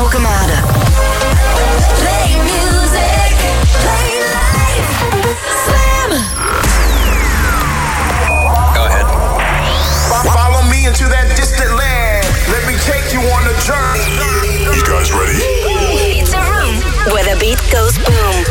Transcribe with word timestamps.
Alkemade. 0.00 0.56
Play 2.00 2.32
music, 2.40 3.36
play 3.84 4.10
life. 4.32 4.90
Slam. 5.64 6.10
Go 8.74 8.82
ahead. 8.88 9.06
Follow 10.24 10.62
me 10.70 10.86
into 10.86 11.04
that 11.04 11.28
distant 11.36 11.72
land. 11.76 12.24
Let 12.48 12.64
me 12.66 12.76
take 12.80 13.12
you 13.12 13.20
on 13.20 13.44
a 13.44 13.54
journey. 13.60 14.16
You 14.72 14.82
guys 14.88 15.12
ready? 15.12 15.36
It's 16.16 16.32
a 16.32 16.40
room 16.48 16.80
where 17.12 17.24
the 17.28 17.36
beat 17.38 17.60
goes 17.70 17.98
boom. 18.00 18.44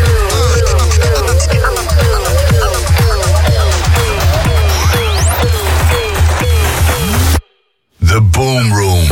The 8.01 8.21
Boom 8.21 8.71
Room. 8.71 9.07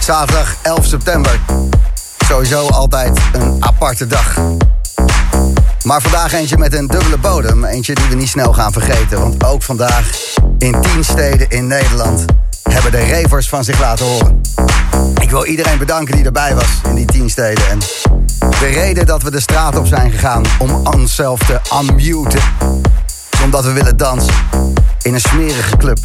Zaterdag 0.00 0.53
11 0.64 0.86
september. 0.86 1.40
Sowieso 2.26 2.66
altijd 2.66 3.18
een 3.32 3.56
aparte 3.64 4.06
dag. 4.06 4.38
Maar 5.82 6.02
vandaag 6.02 6.32
eentje 6.32 6.58
met 6.58 6.74
een 6.74 6.86
dubbele 6.86 7.18
bodem. 7.18 7.64
Eentje 7.64 7.94
die 7.94 8.08
we 8.08 8.14
niet 8.14 8.28
snel 8.28 8.52
gaan 8.52 8.72
vergeten. 8.72 9.20
Want 9.20 9.44
ook 9.44 9.62
vandaag 9.62 10.10
in 10.58 10.80
10 10.80 11.04
steden 11.04 11.50
in 11.50 11.66
Nederland 11.66 12.24
hebben 12.62 12.90
de 12.90 13.06
ravers 13.06 13.48
van 13.48 13.64
zich 13.64 13.80
laten 13.80 14.06
horen. 14.06 14.40
Ik 15.20 15.30
wil 15.30 15.44
iedereen 15.44 15.78
bedanken 15.78 16.16
die 16.16 16.24
erbij 16.24 16.54
was 16.54 16.80
in 16.88 16.94
die 16.94 17.06
10 17.06 17.30
steden. 17.30 17.68
En 17.68 17.78
de 18.38 18.70
reden 18.72 19.06
dat 19.06 19.22
we 19.22 19.30
de 19.30 19.40
straat 19.40 19.76
op 19.76 19.86
zijn 19.86 20.10
gegaan 20.10 20.42
om 20.58 20.86
onszelf 20.86 21.38
te 21.38 21.60
unmuten. 21.80 22.40
is 23.30 23.40
omdat 23.44 23.64
we 23.64 23.72
willen 23.72 23.96
dansen 23.96 24.34
in 25.02 25.14
een 25.14 25.20
smerige 25.20 25.76
club 25.76 25.98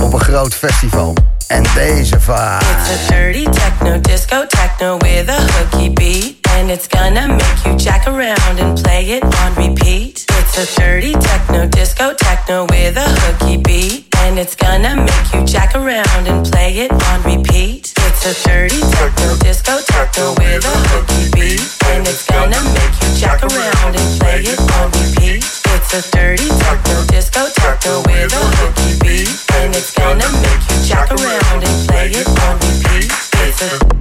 op 0.00 0.12
een 0.12 0.20
groot 0.20 0.54
festival. 0.54 1.14
En 1.46 1.62
deze 1.74 2.20
vaart. 2.20 2.62
It's 2.62 3.10
a 3.10 3.12
dirty 3.12 3.44
techno, 3.44 4.00
disco 4.00 4.46
techno 4.46 4.96
with 4.96 5.28
a 5.28 5.40
hooky 5.40 5.92
beat. 5.92 6.36
And 6.58 6.70
it's 6.70 6.86
gonna 6.88 7.26
make 7.26 7.64
you 7.64 7.76
jack 7.76 8.06
around 8.06 8.58
and 8.58 8.82
play 8.82 9.04
it 9.04 9.22
on 9.22 9.54
repeat. 9.54 10.24
It's 10.38 10.56
a 10.56 10.80
dirty 10.80 11.12
techno, 11.12 11.68
disco 11.68 12.14
techno 12.14 12.64
with 12.64 12.96
a 12.96 13.08
hooky 13.08 13.58
beat. 13.58 14.14
And 14.24 14.38
it's 14.38 14.56
gonna 14.56 14.96
make 14.96 15.34
you 15.34 15.44
jack 15.44 15.74
around 15.74 16.26
and 16.26 16.50
play 16.50 16.78
it 16.78 16.90
on 16.90 17.22
repeat. 17.22 17.95
It's 18.18 18.24
a 18.24 18.48
dirty 18.48 18.80
techno, 18.80 19.36
disco 19.36 19.78
techno 19.84 20.32
with 20.40 20.64
a 20.64 20.74
hooky 20.88 21.28
beat. 21.36 21.60
And 21.92 22.08
it's 22.08 22.24
gonna 22.24 22.56
make 22.72 22.96
you 23.02 23.14
jack 23.14 23.42
around 23.42 23.94
and 23.94 24.20
play 24.20 24.40
it 24.40 24.58
on 24.58 24.90
repeat. 24.90 25.44
It's 25.44 25.92
a 25.92 26.00
dirty 26.16 26.48
techno, 26.48 27.04
disco 27.12 27.46
techno 27.54 28.00
with 28.08 28.32
a 28.32 28.44
hooky 28.56 28.96
beat. 29.04 29.28
And 29.60 29.76
it's 29.76 29.92
gonna 29.92 30.28
make 30.40 30.62
you 30.64 30.80
jack 30.88 31.12
around 31.12 31.62
and 31.62 31.88
play 31.88 32.08
it 32.08 32.26
on 32.26 32.56
repeat. 32.64 33.12
It's 33.44 33.60
a 33.60 33.96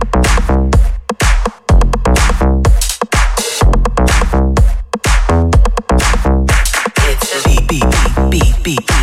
It's 8.68 8.95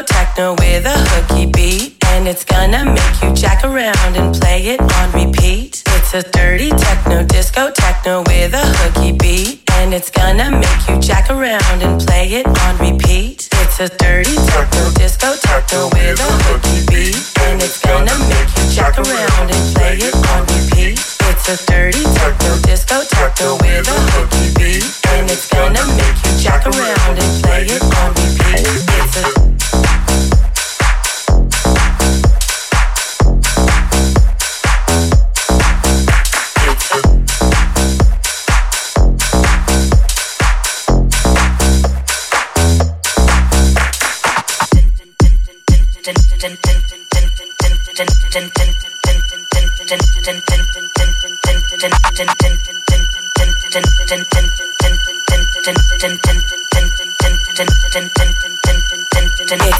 techno, 0.00 0.02
disco 0.02 0.14
techno 0.14 0.54
with 0.58 0.86
a 0.86 0.96
hooky 1.10 1.46
beat. 1.52 1.96
And 2.08 2.26
it's 2.28 2.44
gonna 2.44 2.84
make 2.84 3.22
you 3.22 3.32
jack 3.34 3.64
around 3.64 4.16
and 4.16 4.34
play 4.34 4.60
it 4.72 4.80
on 4.80 5.12
repeat. 5.12 5.82
It's 5.86 6.14
a 6.14 6.22
dirty 6.22 6.70
techno, 6.70 7.24
disco 7.24 7.70
techno 7.70 8.22
with 8.22 8.54
a 8.54 8.64
hooky 8.78 9.12
beat. 9.12 9.62
And 9.72 9.92
it's 9.92 10.10
gonna 10.10 10.50
make 10.50 10.88
you 10.88 10.98
jack 11.00 11.30
around 11.30 11.82
and 11.82 12.00
play 12.00 12.28
it 12.28 12.46
on 12.46 12.78
repeat. 12.78 13.48
It's 13.60 13.80
a 13.80 13.88
dirty 13.98 14.36
techno, 14.48 14.90
disco 14.92 15.34
techno 15.36 15.88
with 15.92 16.20
a 16.20 16.30
hooky 16.48 16.86
beat. 16.88 17.20
And 17.44 17.60
it's 17.60 17.80
gonna 17.80 18.16
make 18.28 18.48
you 18.56 18.66
jack 18.72 18.98
around 18.98 19.50
and 19.50 19.74
play 19.74 19.96
it 19.98 20.14
on 20.32 20.40
repeat. 20.48 20.98
It's 21.28 21.48
a 21.48 21.56
dirty 21.66 22.04
techno, 22.16 22.56
disco 22.62 23.02
techno 23.10 23.56
with 23.60 23.88
a 23.88 23.98
hooky 24.12 24.54
beat. 24.56 24.88
And 25.12 25.30
it's 25.30 25.48
gonna 25.48 25.84
make 25.96 26.16
you 26.24 26.32
jack 26.40 26.64
around 26.66 27.18
and 27.18 27.42
play 27.42 27.64
it 27.66 27.82
on 27.82 28.08
repeat. 28.14 28.64
It's 28.96 29.16
a 29.20 29.51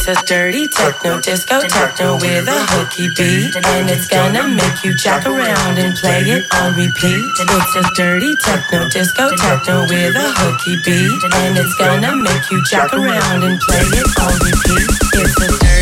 It's 0.04 0.06
a 0.06 0.24
dirty 0.24 0.68
techno, 0.68 1.20
disco 1.20 1.60
techno 1.66 2.14
with 2.14 2.46
a 2.46 2.58
hooky 2.70 3.08
beat. 3.16 3.54
And 3.54 3.90
it's 3.90 4.06
gonna 4.06 4.46
make 4.46 4.84
you 4.84 4.94
jack 4.94 5.26
around 5.26 5.78
and 5.78 5.96
play 5.96 6.22
it 6.22 6.44
on 6.54 6.74
repeat. 6.74 7.26
It's 7.38 7.76
a 7.76 7.82
dirty 7.96 8.34
techno, 8.44 8.88
disco 8.88 9.34
techno 9.34 9.82
with 9.82 10.14
a 10.14 10.28
hooky 10.38 10.76
beat. 10.84 11.22
And 11.34 11.58
it's 11.58 11.74
gonna 11.74 12.14
make 12.16 12.50
you 12.50 12.62
jack 12.70 12.92
around 12.92 13.42
and 13.42 13.58
play 13.60 13.82
it 13.82 14.06
on 14.20 14.34
repeat. 14.46 14.90
It's 15.14 15.40
a 15.42 15.48
dirty 15.58 15.81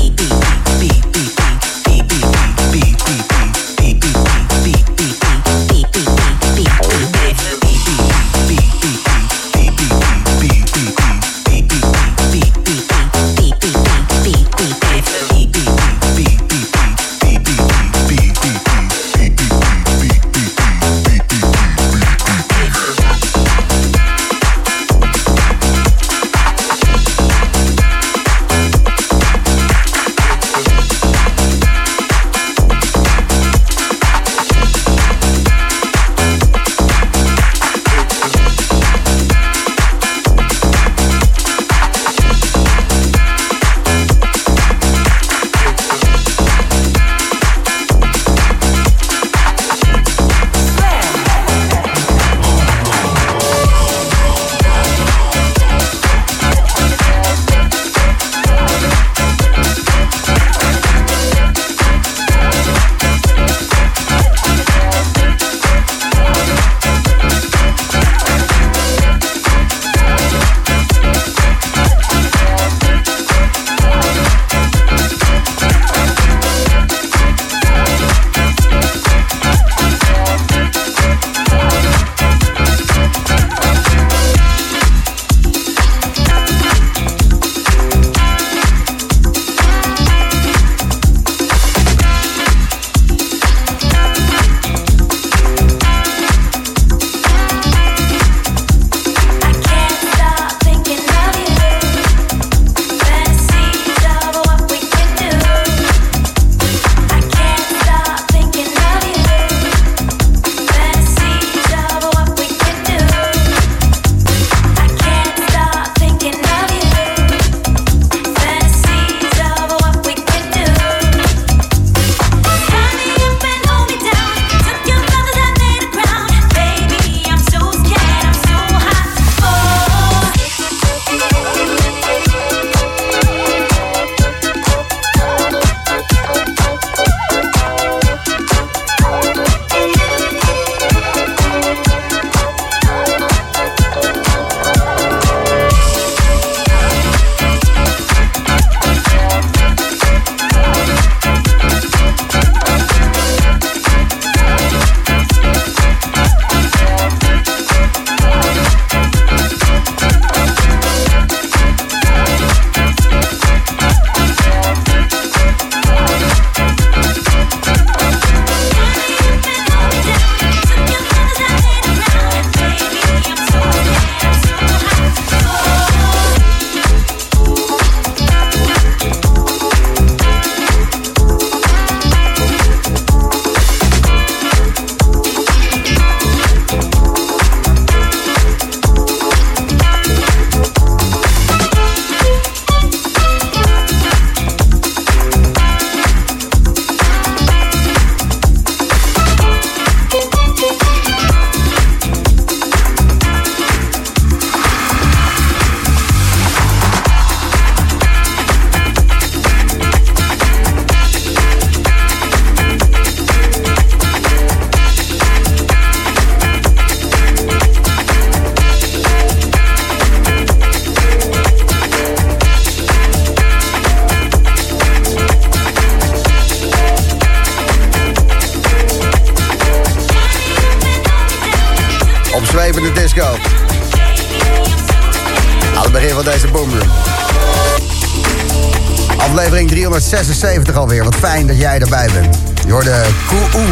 376 240.41 240.75
alweer. 240.75 241.03
Wat 241.03 241.15
fijn 241.15 241.47
dat 241.47 241.57
jij 241.57 241.79
erbij 241.79 242.09
bent. 242.13 242.37
Je 242.65 242.71
hoorde 242.71 243.01
Koe 243.27 243.63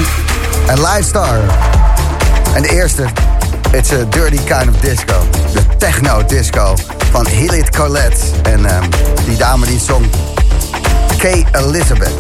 en 0.68 0.82
Livestar. 0.82 1.38
En 2.54 2.62
de 2.62 2.70
eerste, 2.70 3.06
It's 3.72 3.92
a 3.92 4.04
Dirty 4.10 4.44
Kind 4.44 4.70
of 4.70 4.82
Disco. 4.82 5.14
De 5.54 5.78
techno 5.78 6.26
disco 6.26 6.76
van 7.12 7.28
Hillit 7.28 7.70
Colette. 7.70 8.18
En 8.44 8.76
um, 8.76 8.90
die 9.26 9.38
dame 9.38 9.66
die 9.66 9.80
zong 9.80 10.06
Kay 11.18 11.46
Elizabeth. 11.52 12.14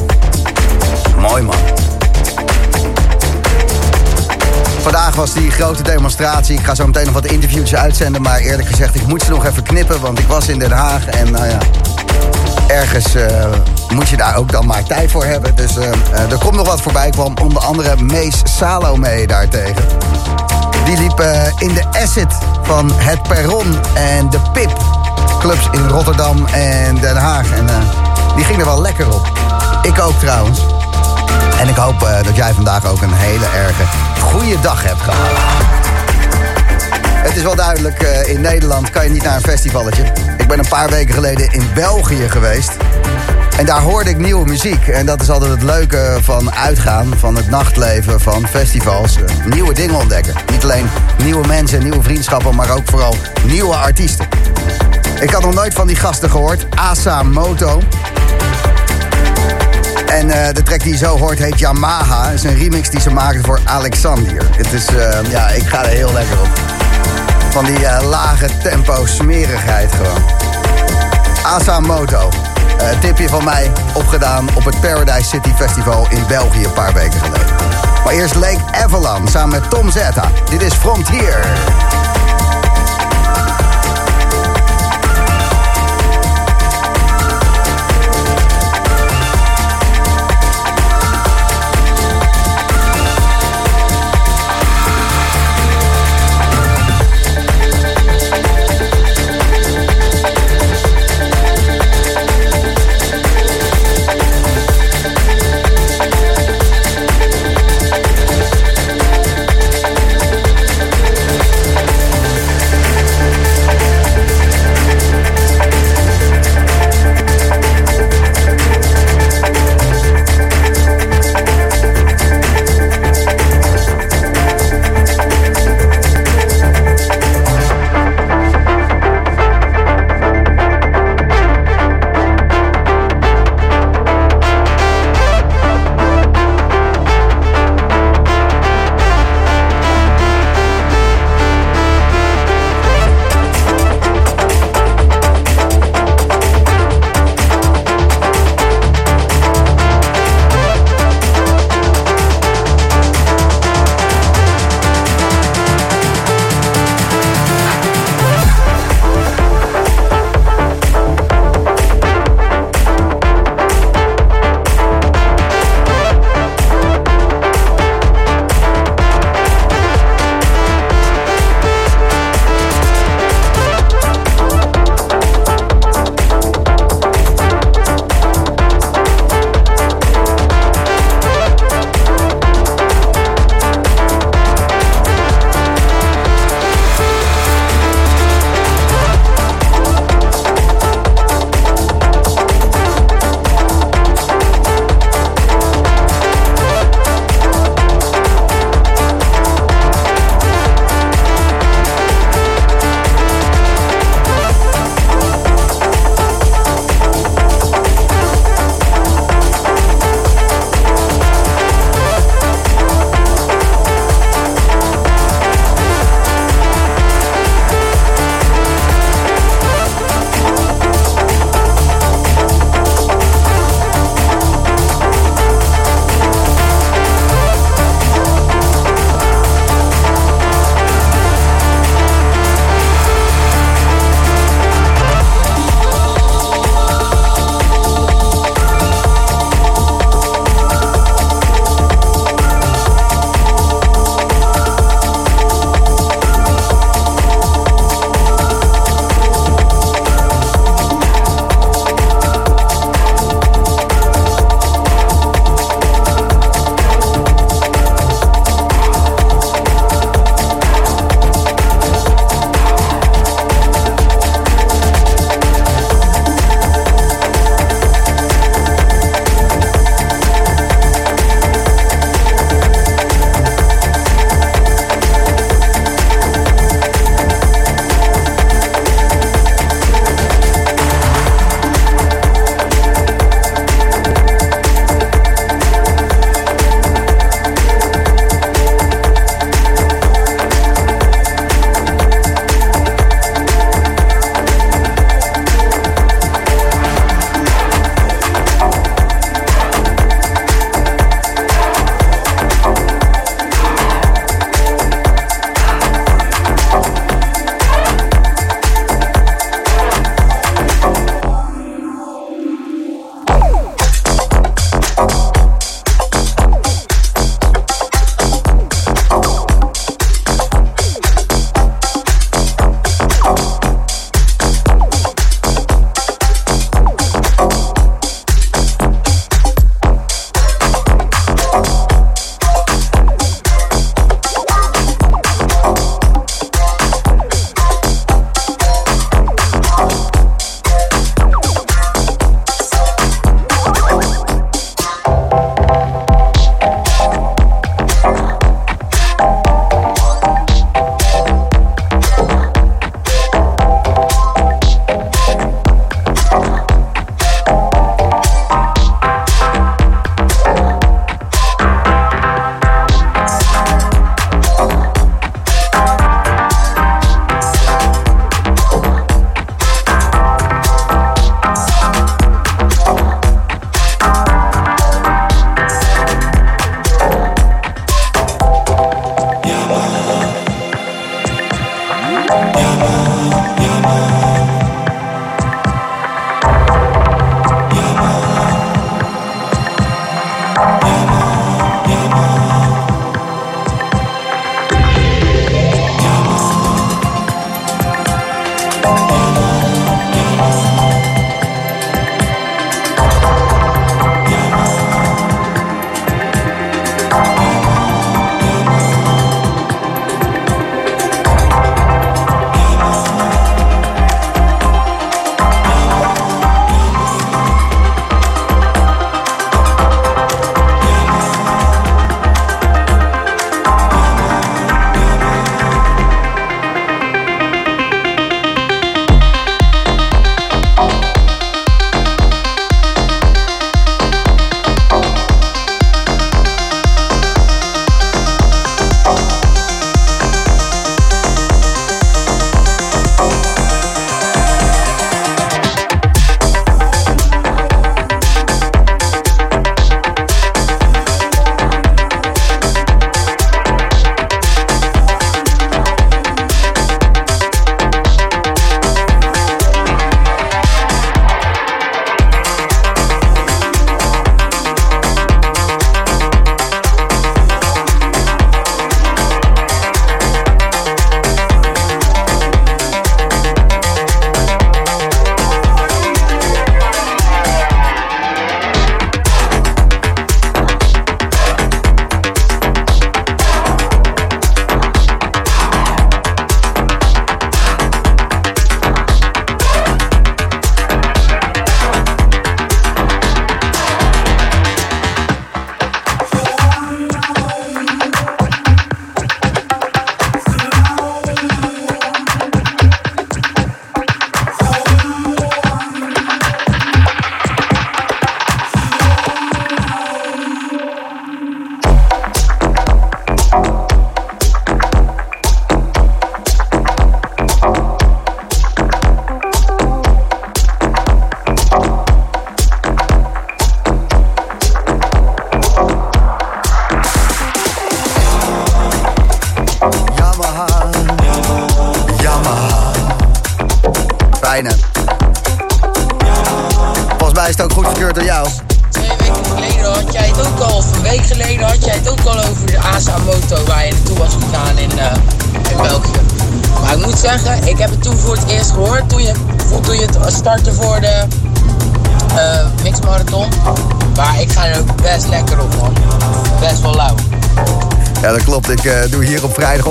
Mooi 1.18 1.42
man. 1.42 1.56
Vandaag 4.81 5.16
was 5.16 5.34
die 5.34 5.51
grote 5.51 5.84
demonstratie. 5.84 6.57
Ik 6.57 6.66
ga 6.66 6.75
zo 6.75 6.86
meteen 6.86 7.06
nog 7.06 7.13
wat 7.13 7.25
interviews 7.25 7.75
uitzenden. 7.75 8.22
Maar 8.22 8.40
eerlijk 8.40 8.68
gezegd, 8.68 8.96
ik 8.96 9.07
moet 9.07 9.24
ze 9.24 9.30
nog 9.30 9.46
even 9.46 9.63
knippen. 9.63 10.01
Want 10.01 10.19
ik 10.19 10.28
was 10.28 10.48
in 10.48 10.60
Den 10.60 10.72
Haag 10.72 11.06
en 11.06 11.31
nou 11.31 11.46
ja, 11.46 11.57
ergens 12.68 13.16
uh, 13.16 13.24
moet 13.95 14.09
je 14.09 14.18
daar 14.18 14.36
ook 14.36 14.51
dan 14.51 14.65
maar 14.65 14.83
tijd 14.83 15.12
voor 15.12 15.25
hebben. 15.25 15.56
Dus 15.56 15.77
uh, 15.77 15.86
er 16.31 16.38
komt 16.38 16.56
nog 16.56 16.68
wat 16.68 16.81
voorbij. 16.81 17.09
kwam 17.09 17.33
onder 17.41 17.62
andere 17.62 17.95
Mees 18.03 18.41
Salome 18.44 19.27
daartegen. 19.27 19.86
Die 20.86 20.97
liep 20.97 21.19
uh, 21.19 21.45
in 21.57 21.74
de 21.74 21.83
Asset 22.03 22.33
van 22.63 22.91
Het 22.94 23.24
Perron 23.24 23.75
en 23.94 24.30
de 24.30 24.39
Pip. 24.53 24.77
Clubs 25.39 25.68
in 25.71 25.88
Rotterdam 25.88 26.45
en 26.45 26.95
Den 26.95 27.15
Haag. 27.15 27.51
En 27.51 27.65
die 28.36 28.45
ging 28.45 28.59
er 28.59 28.65
wel 28.65 28.81
lekker 28.81 29.13
op. 29.13 29.31
Ik 29.81 30.00
ook 30.00 30.19
trouwens. 30.19 30.59
En 31.59 31.68
ik 31.68 31.75
hoop 31.75 32.00
dat 32.00 32.36
jij 32.36 32.53
vandaag 32.53 32.86
ook 32.86 33.01
een 33.01 33.13
hele 33.13 33.46
erge 33.46 33.84
goede 34.19 34.60
dag 34.62 34.84
hebt 34.84 35.01
gehad. 35.01 35.27
Het 37.29 37.36
is 37.36 37.43
wel 37.43 37.55
duidelijk, 37.55 38.01
in 38.25 38.41
Nederland 38.41 38.89
kan 38.89 39.03
je 39.03 39.10
niet 39.10 39.24
naar 39.24 39.36
een 39.36 39.41
festivalletje. 39.41 40.03
Ik 40.38 40.48
ben 40.48 40.60
een 40.60 40.69
paar 40.69 40.89
weken 40.89 41.13
geleden 41.13 41.51
in 41.51 41.63
België 41.74 42.29
geweest. 42.29 42.72
En 43.60 43.66
daar 43.66 43.82
hoorde 43.82 44.10
ik 44.10 44.18
nieuwe 44.18 44.46
muziek. 44.46 44.88
En 44.88 45.06
dat 45.06 45.22
is 45.22 45.30
altijd 45.30 45.51
het 45.51 45.63
leuke 45.63 46.18
van 46.22 46.54
uitgaan, 46.54 47.13
van 47.18 47.36
het 47.36 47.50
nachtleven, 47.50 48.22
van 48.22 48.48
festivals. 48.48 49.18
Uh, 49.18 49.24
nieuwe 49.46 49.74
dingen 49.74 49.96
ontdekken. 49.96 50.34
Niet 50.51 50.63
alleen 50.63 50.89
nieuwe 51.24 51.48
mensen, 51.48 51.84
nieuwe 51.84 52.04
vriendschappen, 52.04 52.56
maar 52.56 52.70
ook 52.70 52.82
vooral 52.86 53.16
nieuwe 53.46 53.75
artiesten. 53.75 54.28
Ik 55.20 55.30
had 55.30 55.42
nog 55.42 55.54
nooit 55.54 55.74
van 55.74 55.88
die 55.88 55.96
gasten 55.96 56.30
gehoord. 56.30 56.66
Asa 56.75 57.24
Moto. 57.24 57.82
En 60.06 60.28
uh, 60.28 60.48
de 60.54 60.63
track 60.63 60.84
die 60.84 60.92
je 60.92 60.98
zo 60.98 61.18
hoort 61.18 61.39
heet 61.39 61.60
Yamaha. 61.60 62.25
Het 62.25 62.34
is 62.34 62.44
een 62.44 62.58
remix 62.58 62.89
die 62.89 63.00
ze 63.00 63.10
maakten 63.10 63.44
voor 63.44 63.60
Alexander. 63.63 64.48
Het 64.51 64.74
is, 64.74 64.89
uh, 64.89 65.32
ja, 65.32 65.50
ik 65.50 65.68
ga 65.68 65.84
er 65.84 65.89
heel 65.89 66.13
lekker 66.13 66.39
op. 66.39 66.50
Van 67.50 67.66
die 67.66 67.80
lage 68.04 68.48
tempo 68.63 69.06
smerigheid 69.06 69.92
gewoon. 69.94 70.24
Asa 71.44 71.80
Moto. 71.80 72.49
Tipje 73.00 73.29
van 73.29 73.43
mij 73.43 73.71
opgedaan 73.93 74.48
op 74.55 74.65
het 74.65 74.79
Paradise 74.81 75.29
City 75.29 75.53
Festival 75.53 76.07
in 76.09 76.24
België 76.27 76.63
een 76.63 76.74
paar 76.74 76.93
weken 76.93 77.19
geleden. 77.19 77.55
Maar 78.03 78.13
eerst 78.13 78.36
Lake 78.36 78.62
Avalon 78.71 79.27
samen 79.27 79.59
met 79.59 79.69
Tom 79.69 79.91
Zeta. 79.91 80.31
Dit 80.50 80.62
is 80.62 80.74
Frontier. 80.74 81.39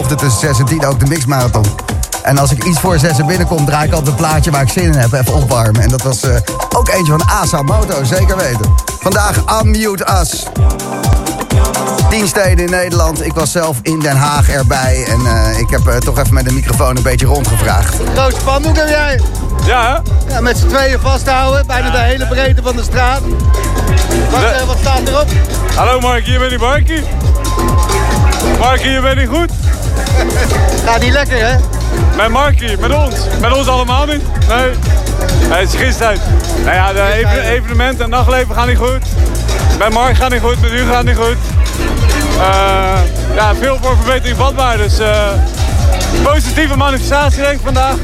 Vrijdagochtend 0.04 0.18
tussen 0.18 0.40
6 0.40 0.58
en 0.58 0.64
10 0.64 0.86
ook 0.86 1.00
de 1.00 1.06
mixmarathon. 1.06 1.64
En 2.22 2.38
als 2.38 2.50
ik 2.50 2.64
iets 2.64 2.80
voor 2.80 2.98
6 2.98 3.24
binnenkom, 3.24 3.64
draai 3.64 3.86
ik 3.86 3.92
altijd 3.92 4.10
een 4.10 4.14
plaatje 4.14 4.50
waar 4.50 4.62
ik 4.62 4.68
zin 4.68 4.82
in 4.82 4.94
heb. 4.94 5.12
Even 5.12 5.34
opwarmen. 5.34 5.82
En 5.82 5.88
dat 5.88 6.02
was 6.02 6.24
uh, 6.24 6.36
ook 6.76 6.88
eentje 6.88 7.12
van 7.12 7.28
Asa 7.28 7.62
Moto, 7.62 8.04
zeker 8.04 8.36
weten. 8.36 8.74
Vandaag 9.00 9.62
Unmute 9.62 10.06
Us. 10.20 10.46
Tien 12.10 12.28
steden 12.28 12.64
in 12.64 12.70
Nederland. 12.70 13.24
Ik 13.24 13.32
was 13.32 13.52
zelf 13.52 13.78
in 13.82 13.98
Den 13.98 14.16
Haag 14.16 14.48
erbij. 14.48 15.04
En 15.08 15.20
uh, 15.20 15.58
ik 15.58 15.70
heb 15.70 15.86
uh, 15.88 15.96
toch 15.96 16.18
even 16.18 16.34
met 16.34 16.44
de 16.44 16.52
microfoon 16.52 16.96
een 16.96 17.02
beetje 17.02 17.26
rondgevraagd. 17.26 17.96
Groot 18.14 18.34
spandoek 18.40 18.76
heb 18.76 18.88
jij? 18.88 19.20
Ja, 19.66 20.02
hè? 20.26 20.32
Ja, 20.34 20.40
met 20.40 20.58
z'n 20.58 20.66
tweeën 20.66 21.00
vasthouden. 21.00 21.66
Bijna 21.66 21.90
de 21.90 21.98
hele 21.98 22.26
breedte 22.26 22.62
van 22.62 22.76
de 22.76 22.82
straat. 22.82 23.20
Wat, 24.30 24.40
de... 24.40 24.62
wat 24.66 24.76
staat 24.80 25.08
erop? 25.08 25.28
Hallo 25.74 26.00
Mark, 26.00 26.24
hier 26.24 26.38
ben 26.38 26.52
ik 26.52 26.60
Markie. 26.60 27.02
Markie, 28.58 28.90
je 28.90 29.00
bent 29.00 29.18
niet 29.18 29.28
goed? 29.28 29.67
Gaat 30.86 31.00
niet 31.00 31.12
lekker, 31.12 31.46
hè? 31.46 31.56
Met 32.16 32.28
Markie, 32.28 32.78
met 32.78 32.94
ons. 32.94 33.14
Met 33.40 33.52
ons 33.56 33.68
allemaal 33.68 34.06
niet. 34.06 34.22
Nee. 34.48 34.70
Nee, 35.48 35.58
het 35.58 35.72
is 35.72 35.80
gisteren. 35.80 36.18
Nou 36.64 36.76
ja, 36.76 36.92
de 36.92 37.12
even, 37.12 37.42
evenementen 37.42 38.04
en 38.04 38.10
nachtleven 38.10 38.54
gaan 38.54 38.68
niet 38.68 38.76
goed. 38.76 39.02
Met 39.78 39.92
Mark 39.92 40.16
gaat 40.16 40.30
niet 40.30 40.40
goed, 40.40 40.60
met 40.60 40.70
u 40.70 40.84
gaat 40.90 41.04
niet 41.04 41.16
goed. 41.16 41.36
Uh, 42.36 42.98
ja, 43.34 43.54
veel 43.60 43.78
voor 43.82 43.96
verbetering 43.96 44.36
vatbaar. 44.36 44.76
Dus 44.76 45.00
uh, 45.00 45.28
positieve 46.22 46.76
manifestatie 46.76 47.42
denk 47.42 47.54
ik 47.54 47.60
vandaag. 47.64 47.94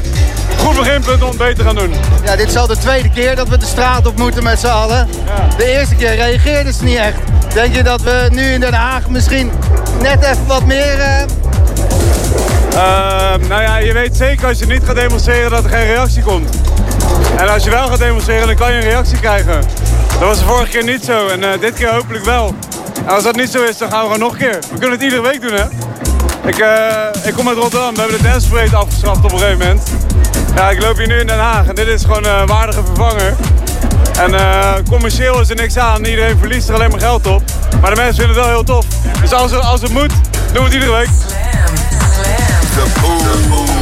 Goed 0.57 0.75
beginpunt 0.75 1.21
om 1.21 1.29
het 1.29 1.37
beter 1.37 1.55
te 1.55 1.63
gaan 1.63 1.75
doen. 1.75 1.93
Ja, 2.25 2.35
dit 2.35 2.47
is 2.47 2.55
al 2.55 2.67
de 2.67 2.77
tweede 2.77 3.09
keer 3.09 3.35
dat 3.35 3.47
we 3.47 3.57
de 3.57 3.65
straat 3.65 4.07
op 4.07 4.17
moeten 4.17 4.43
met 4.43 4.59
z'n 4.59 4.67
allen. 4.67 5.07
Ja. 5.25 5.55
De 5.57 5.65
eerste 5.65 5.95
keer 5.95 6.15
reageerden 6.15 6.73
ze 6.73 6.83
niet 6.83 6.97
echt. 6.97 7.17
Denk 7.53 7.75
je 7.75 7.83
dat 7.83 8.01
we 8.01 8.27
nu 8.31 8.53
in 8.53 8.59
Den 8.59 8.73
Haag 8.73 9.09
misschien 9.09 9.51
net 10.01 10.23
even 10.23 10.45
wat 10.47 10.65
meer... 10.65 10.97
Uh... 10.97 11.21
Uh, 12.75 12.81
nou 13.49 13.61
ja, 13.61 13.77
je 13.77 13.93
weet 13.93 14.15
zeker 14.15 14.47
als 14.47 14.59
je 14.59 14.65
niet 14.65 14.81
gaat 14.85 14.95
demonstreren 14.95 15.51
dat 15.51 15.63
er 15.63 15.69
geen 15.69 15.85
reactie 15.85 16.23
komt. 16.23 16.55
En 17.37 17.49
als 17.49 17.63
je 17.63 17.69
wel 17.69 17.87
gaat 17.87 17.99
demonstreren, 17.99 18.47
dan 18.47 18.55
kan 18.55 18.71
je 18.71 18.77
een 18.77 18.89
reactie 18.89 19.19
krijgen. 19.19 19.61
Dat 20.09 20.27
was 20.27 20.39
de 20.39 20.45
vorige 20.45 20.71
keer 20.71 20.83
niet 20.83 21.05
zo 21.05 21.27
en 21.27 21.39
uh, 21.39 21.49
dit 21.59 21.73
keer 21.73 21.93
hopelijk 21.93 22.25
wel. 22.25 22.55
En 23.05 23.13
als 23.13 23.23
dat 23.23 23.35
niet 23.35 23.49
zo 23.49 23.63
is, 23.63 23.77
dan 23.77 23.89
gaan 23.89 23.99
we 23.99 24.05
gewoon 24.05 24.19
nog 24.19 24.31
een 24.31 24.37
keer. 24.37 24.59
We 24.71 24.79
kunnen 24.79 24.91
het 24.91 25.01
iedere 25.01 25.21
week 25.21 25.41
doen, 25.41 25.53
hè? 25.53 25.63
Ik, 26.47 26.59
uh, 26.59 27.27
ik 27.27 27.33
kom 27.33 27.47
uit 27.47 27.57
Rotterdam. 27.57 27.93
We 27.93 28.01
hebben 28.01 28.21
de 28.21 28.47
parade 28.49 28.75
afgeschaft 28.75 29.23
op 29.23 29.31
een 29.31 29.39
gegeven 29.39 29.57
moment. 29.57 29.81
Ja, 30.55 30.69
ik 30.69 30.81
loop 30.81 30.97
hier 30.97 31.07
nu 31.07 31.19
in 31.19 31.27
Den 31.27 31.39
Haag 31.39 31.67
en 31.67 31.75
dit 31.75 31.87
is 31.87 32.01
gewoon 32.01 32.25
een 32.25 32.47
waardige 32.47 32.83
vervanger. 32.85 33.35
En 34.19 34.31
uh, 34.31 34.73
commercieel 34.89 35.41
is 35.41 35.49
er 35.49 35.55
niks 35.55 35.77
aan. 35.77 36.05
Iedereen 36.05 36.37
verliest 36.39 36.69
er 36.69 36.75
alleen 36.75 36.89
maar 36.89 36.99
geld 36.99 37.27
op. 37.27 37.41
Maar 37.81 37.89
de 37.89 37.95
mensen 37.95 38.15
vinden 38.15 38.35
het 38.35 38.45
wel 38.45 38.55
heel 38.55 38.63
tof. 38.63 38.85
Dus 39.21 39.33
als, 39.33 39.53
als 39.53 39.81
het 39.81 39.91
moet, 39.91 40.11
doen 40.53 40.63
we 40.63 40.63
het 40.63 40.73
iedere 40.73 40.91
week. 40.91 41.09
The 42.85 43.49
boom. 43.49 43.74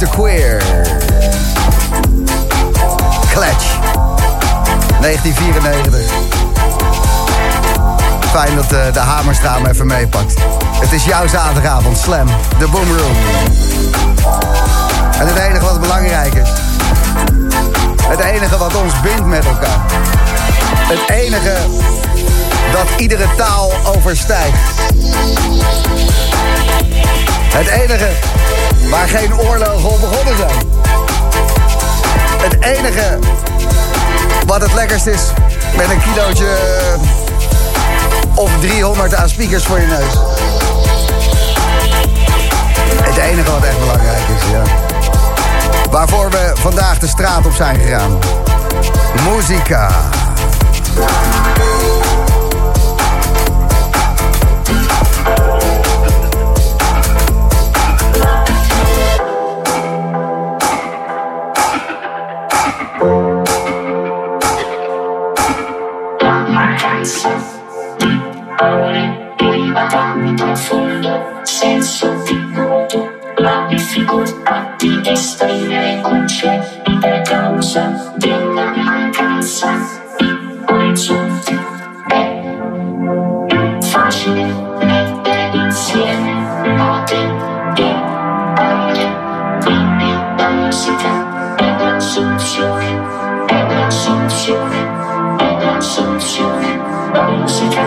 the 0.00 0.06
Queer. 0.06 0.58
Clutch. 3.32 3.78
1994. 5.00 6.12
Fijn 8.30 8.54
dat 8.54 8.64
eh, 8.64 8.70
de, 8.70 8.90
de 8.92 8.98
hamerstraam 8.98 9.62
me 9.62 9.68
even 9.68 9.86
meepakt. 9.86 10.34
Het 10.80 10.92
is 10.92 11.04
jouw 11.04 11.26
zaterdagavond, 11.26 11.98
Slam, 11.98 12.26
de 12.58 12.66
Boomroom. 12.68 13.16
speakers 39.40 39.64
voor 39.64 39.80
je 39.80 39.86
neus. 39.86 40.12
Het 43.02 43.16
enige 43.16 43.50
wat 43.50 43.64
echt 43.64 43.78
belangrijk 43.78 44.28
is, 44.36 44.50
ja. 44.50 44.62
Waarvoor 45.90 46.30
we 46.30 46.52
vandaag 46.54 46.98
de 46.98 47.06
straat 47.06 47.46
op 47.46 47.52
zijn 47.52 47.80
gegaan. 47.80 48.18
Muzika. 49.34 49.90
Thank 90.72 91.00
you. 97.74 97.79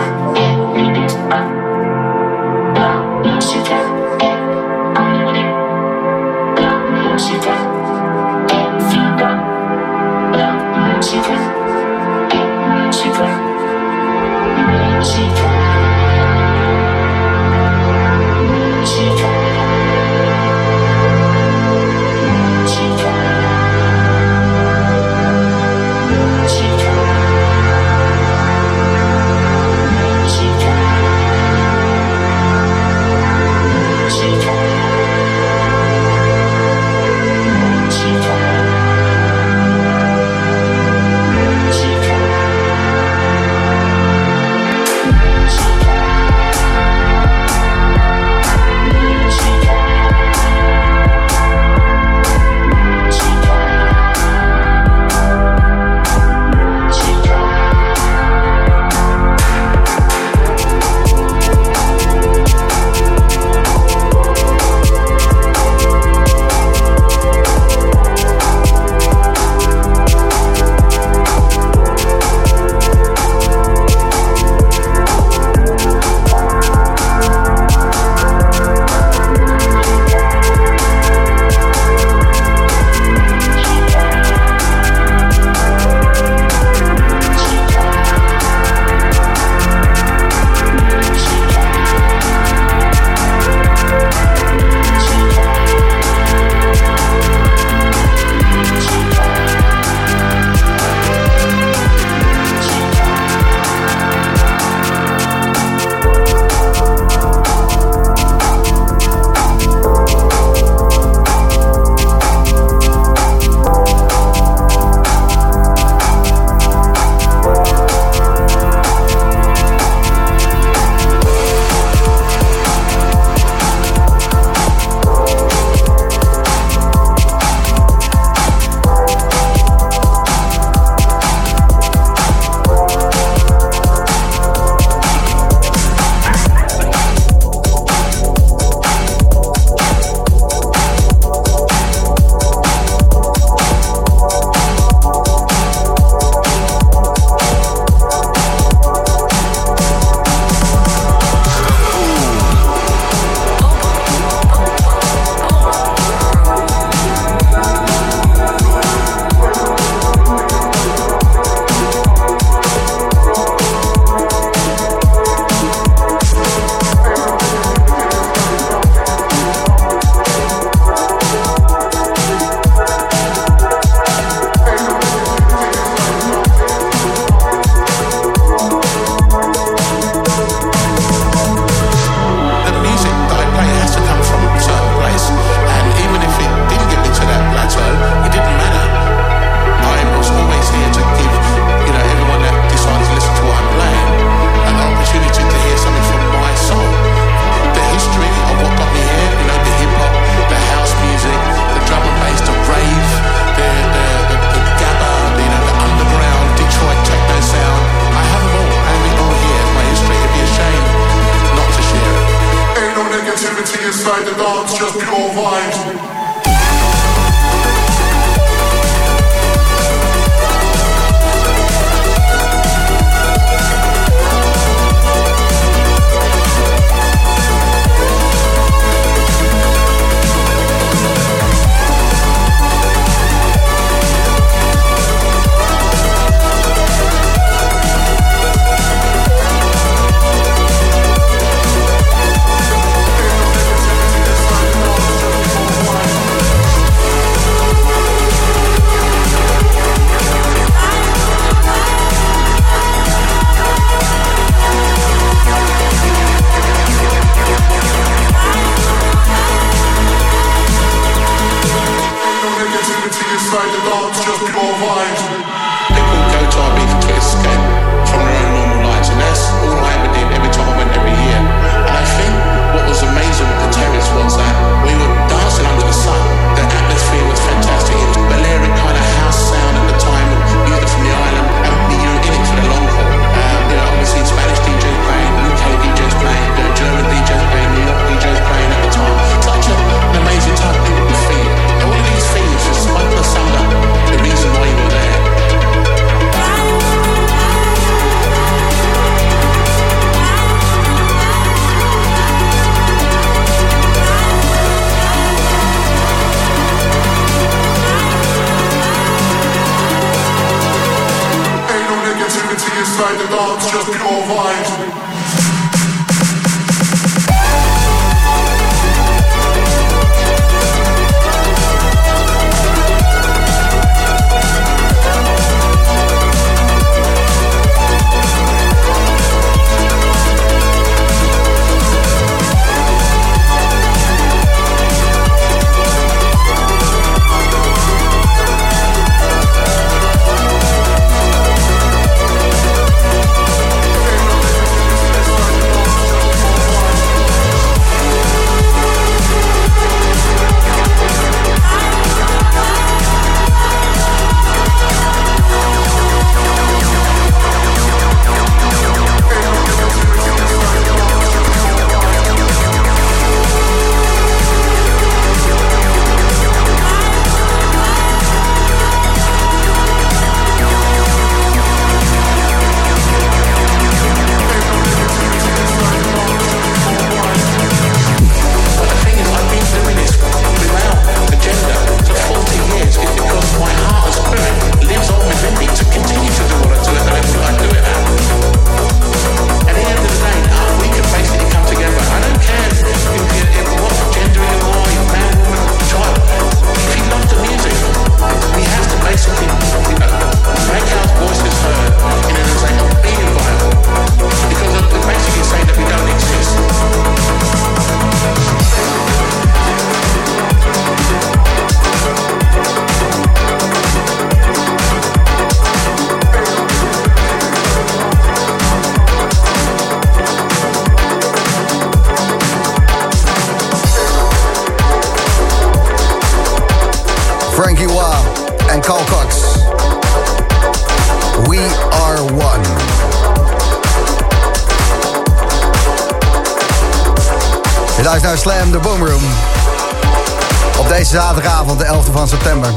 Van 442.14 442.28
september. 442.28 442.70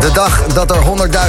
De 0.00 0.10
dag 0.12 0.42
dat 0.46 0.70
er 0.70 0.76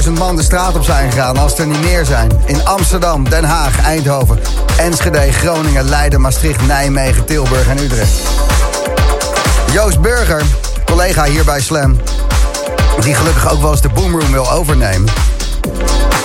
100.000 0.04 0.12
man 0.12 0.36
de 0.36 0.43
straat 0.43 0.76
op 0.76 0.84
zijn 0.84 1.12
gegaan 1.12 1.38
als 1.38 1.58
er 1.58 1.67
niet 1.67 1.82
meer 1.82 2.06
zijn. 2.06 2.32
In 2.45 2.65
Amsterdam, 2.65 3.30
Den 3.30 3.43
Haag, 3.43 3.86
Eindhoven, 3.86 4.39
Enschede, 4.78 5.32
Groningen, 5.32 5.89
Leiden, 5.89 6.21
Maastricht, 6.21 6.67
Nijmegen, 6.67 7.26
Tilburg 7.26 7.67
en 7.67 7.78
Utrecht. 7.78 8.12
Joost 9.71 10.02
Burger, 10.02 10.41
collega 10.86 11.24
hier 11.24 11.43
bij 11.43 11.62
Slam, 11.62 12.00
die 13.00 13.15
gelukkig 13.15 13.52
ook 13.52 13.62
wel 13.62 13.71
eens 13.71 13.82
de 13.82 13.89
Boomroom 13.89 14.32
wil 14.32 14.52
overnemen. 14.52 15.10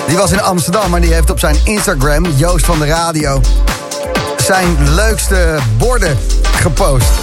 Die 0.07 0.17
was 0.17 0.31
in 0.31 0.43
Amsterdam 0.43 0.95
en 0.95 1.01
die 1.01 1.13
heeft 1.13 1.31
op 1.31 1.39
zijn 1.39 1.57
Instagram, 1.65 2.27
Joost 2.37 2.65
van 2.65 2.79
de 2.79 2.87
Radio, 2.87 3.41
zijn 4.37 4.95
leukste 4.95 5.59
borden 5.79 6.19
gepost. 6.57 7.20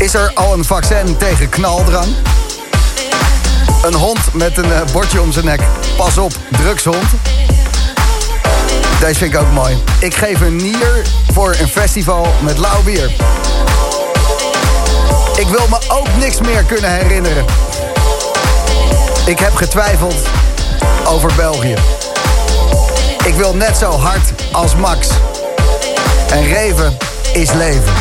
Is 0.00 0.14
er 0.14 0.30
al 0.34 0.52
een 0.52 0.64
vaccin 0.64 1.16
tegen 1.16 1.48
knaldrang? 1.48 2.14
Een 3.82 3.94
hond 3.94 4.18
met 4.32 4.58
een 4.58 4.68
uh, 4.68 4.80
bordje 4.92 5.20
om 5.20 5.32
zijn 5.32 5.44
nek. 5.44 5.60
Pas 5.96 6.18
op, 6.18 6.32
drugshond. 6.50 7.04
Deze 9.00 9.18
vind 9.18 9.34
ik 9.34 9.40
ook 9.40 9.52
mooi. 9.52 9.82
Ik 9.98 10.14
geef 10.14 10.40
een 10.40 10.56
nier 10.56 11.06
voor 11.32 11.56
een 11.60 11.68
festival 11.68 12.26
met 12.42 12.58
lauw 12.58 12.82
bier. 12.82 13.10
Ik 15.36 15.46
wil 15.46 15.66
me 15.68 15.78
ook 15.88 16.08
niks 16.18 16.40
meer 16.40 16.62
kunnen 16.62 16.90
herinneren. 16.90 17.44
Ik 19.26 19.38
heb 19.38 19.54
getwijfeld 19.54 20.16
over 21.04 21.32
België. 21.36 21.74
Ik 23.24 23.34
wil 23.34 23.54
net 23.54 23.76
zo 23.76 23.90
hard 23.90 24.32
als 24.52 24.74
Max. 24.74 25.08
En 26.30 26.44
reven 26.44 26.96
is 27.32 27.52
leven. 27.52 27.92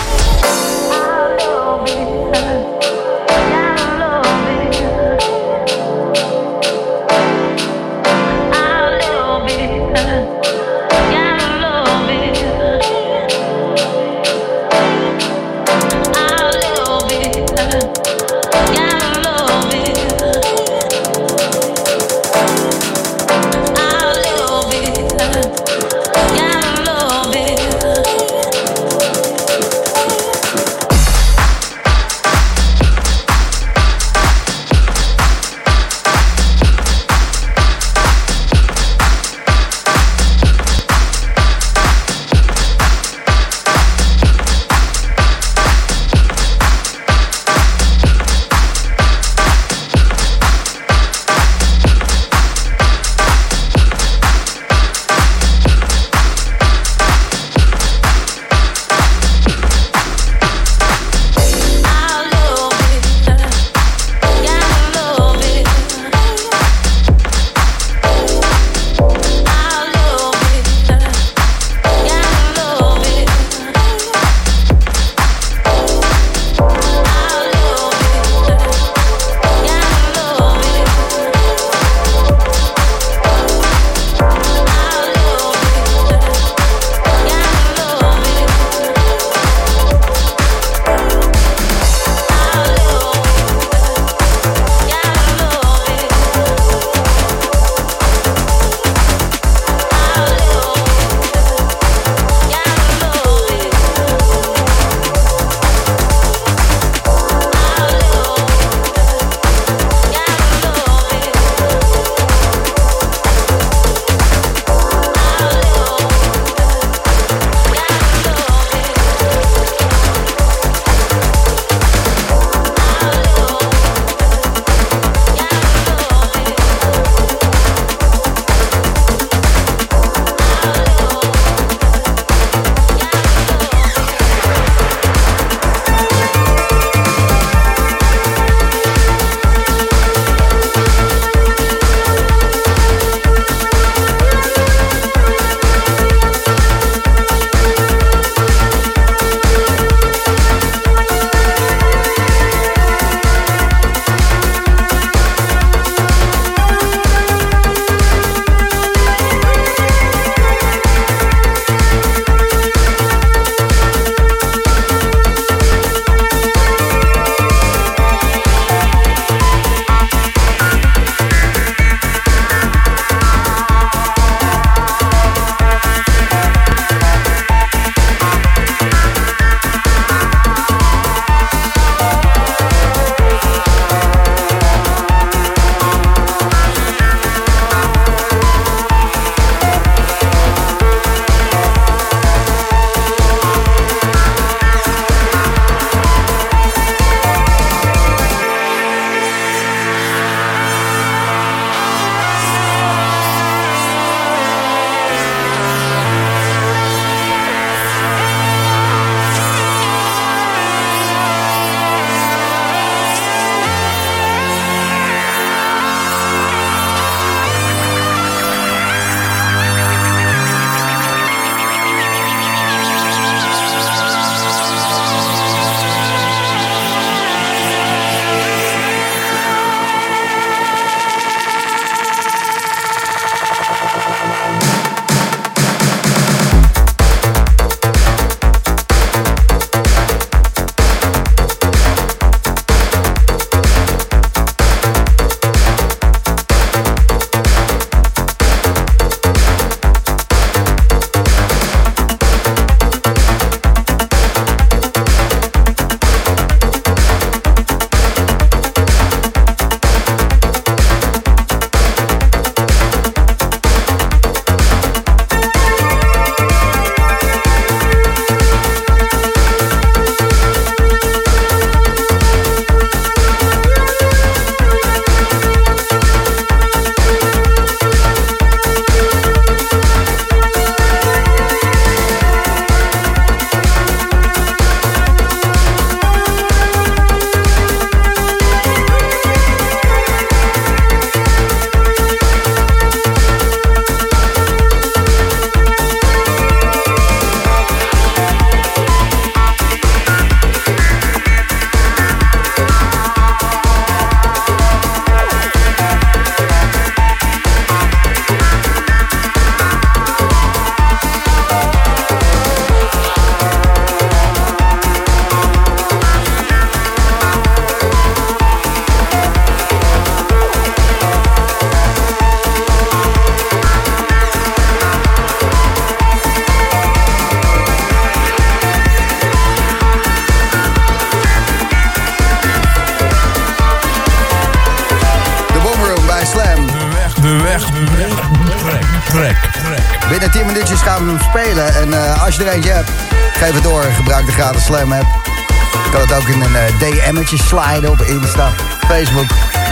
DM'tje 347.29 347.47
sliden 347.47 347.89
op 347.89 348.01
Insta, 348.01 348.51
Facebook. 348.87 349.25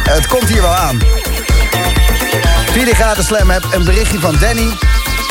Het 0.10 0.28
komt 0.28 0.48
hier 0.50 0.62
wel 0.62 0.76
aan. 0.76 1.00
Via 2.72 2.86
de 2.86 2.96
gratis 2.96 3.26
Slam 3.26 3.52
app 3.52 3.68
een 3.72 3.84
berichtje 3.84 4.20
van 4.20 4.36
Danny. 4.40 4.72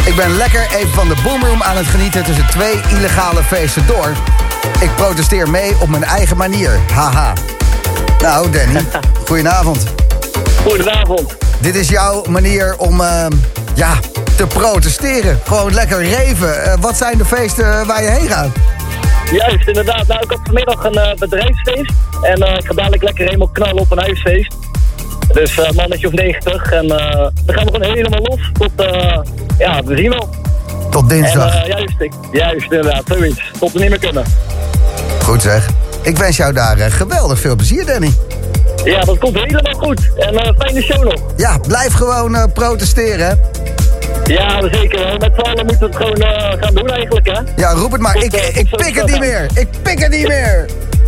Ik 0.05 0.17
ben 0.17 0.37
lekker 0.37 0.67
even 0.75 0.93
van 0.93 1.09
de 1.09 1.15
boomroom 1.25 1.63
aan 1.63 1.77
het 1.77 1.87
genieten 1.87 2.25
tussen 2.25 2.47
twee 2.47 2.81
illegale 2.89 3.43
feesten 3.43 3.87
door. 3.87 4.13
Ik 4.81 4.95
protesteer 4.95 5.51
mee 5.51 5.75
op 5.81 5.89
mijn 5.89 6.05
eigen 6.05 6.37
manier. 6.37 6.81
Haha. 6.93 7.33
Nou, 8.21 8.51
Danny, 8.51 8.81
goedenavond. 9.27 9.85
Goedenavond. 10.65 11.37
Dit 11.61 11.75
is 11.75 11.89
jouw 11.89 12.25
manier 12.29 12.77
om 12.79 13.01
eh, 13.01 13.27
ja, 13.75 13.93
te 14.37 14.47
protesteren. 14.47 15.41
Gewoon 15.47 15.75
lekker 15.75 16.03
reven. 16.03 16.65
Eh, 16.65 16.75
wat 16.81 16.97
zijn 16.97 17.19
de 17.19 17.25
feesten 17.25 17.87
waar 17.87 18.03
je 18.03 18.11
heen 18.11 18.29
gaat? 18.29 18.49
Juist, 19.33 19.69
inderdaad. 19.69 20.07
Nou, 20.07 20.21
ik 20.23 20.31
had 20.31 20.41
vanmiddag 20.45 20.85
een 20.85 20.95
eh, 20.95 21.15
bedrijfsfeest. 21.15 21.93
En 22.23 22.43
eh, 22.43 22.57
ik 22.57 22.67
ga 22.67 22.75
dadelijk 22.75 23.03
lekker 23.03 23.25
helemaal 23.25 23.49
knallen 23.49 23.79
op 23.79 23.91
een 23.93 23.99
huisfeest. 23.99 24.55
Dus 25.33 25.59
eh 25.59 25.71
mannetje 25.71 26.07
of 26.07 26.13
90. 26.13 26.73
En 26.73 26.85
eh, 26.85 27.29
dan 27.45 27.55
gaan 27.55 27.65
we 27.65 27.73
gewoon 27.73 27.83
helemaal 27.83 28.21
los. 28.23 28.51
Tot, 28.53 28.71
ja, 29.59 29.83
we 29.85 29.97
zien 29.97 30.11
wel. 30.11 30.29
Tot 30.91 31.09
dinsdag. 31.09 31.63
En, 31.63 31.69
juist, 31.69 31.95
ik, 32.01 32.13
juist, 32.33 32.73
inderdaad. 32.73 33.03
Zoiets. 33.07 33.51
Tot 33.59 33.73
we 33.73 33.79
niet 33.81 33.89
meer 33.89 33.99
kunnen. 33.99 34.25
Goed 35.23 35.43
zeg. 35.43 35.69
Ik 36.03 36.17
wens 36.17 36.37
jou 36.37 36.53
daar 36.53 36.77
geweldig 36.79 37.39
veel 37.41 37.57
plezier, 37.57 37.87
Danny. 37.87 38.13
Ja, 38.85 39.01
dat 39.01 39.19
komt 39.19 39.35
helemaal 39.35 39.75
goed. 39.75 40.01
En 40.17 40.55
fijne 40.59 40.83
show 40.83 41.05
nog. 41.05 41.21
Ja, 41.37 41.59
blijf 41.59 41.93
gewoon 41.93 42.53
protesteren. 42.53 43.27
hè. 43.27 43.35
Ja, 44.33 44.61
zeker. 44.73 45.19
Met 45.19 45.33
z'n 45.35 45.41
allen 45.41 45.67
moeten 45.67 45.91
we 45.91 45.97
het 45.97 45.97
gewoon 45.97 46.33
gaan 46.61 46.75
doen 46.75 46.89
eigenlijk, 46.89 47.27
hè. 47.27 47.41
Ja, 47.57 47.73
roep 47.73 47.93
het 47.93 48.01
maar. 48.01 48.15
Tot, 48.15 48.25
Ik, 48.25 48.33
ik 48.35 48.77
pik 48.77 48.95
het 48.95 49.07
niet 49.07 49.19
meer. 49.21 49.47
Ik 49.55 49.69
pik 49.83 49.99
het 49.99 50.11
niet 50.11 50.29
meer. 50.29 50.67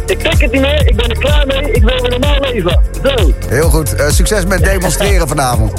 Ik 0.09 0.19
pik 0.19 0.41
het 0.41 0.53
niet 0.53 0.61
meer. 0.61 0.89
Ik 0.89 0.97
ben 0.97 1.11
er 1.11 1.19
klaar 1.19 1.47
mee. 1.47 1.73
Ik 1.73 1.83
wil 1.83 2.01
weer 2.01 2.11
normaal 2.11 2.41
leven. 2.41 2.81
Zo. 3.03 3.33
Heel 3.49 3.69
goed. 3.71 3.95
Eh, 3.95 4.09
succes 4.09 4.47
met 4.47 4.65
demonstreren 4.65 5.29
vanavond. 5.35 5.73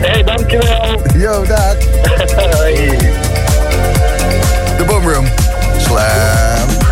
Hé, 0.00 0.08
hey, 0.08 0.22
dankjewel. 0.22 1.00
Yo, 1.16 1.44
dag. 1.46 1.76
Hoi. 2.56 2.74
De 4.76 4.84
Boomroom. 4.86 5.26
Slam. 5.78 6.83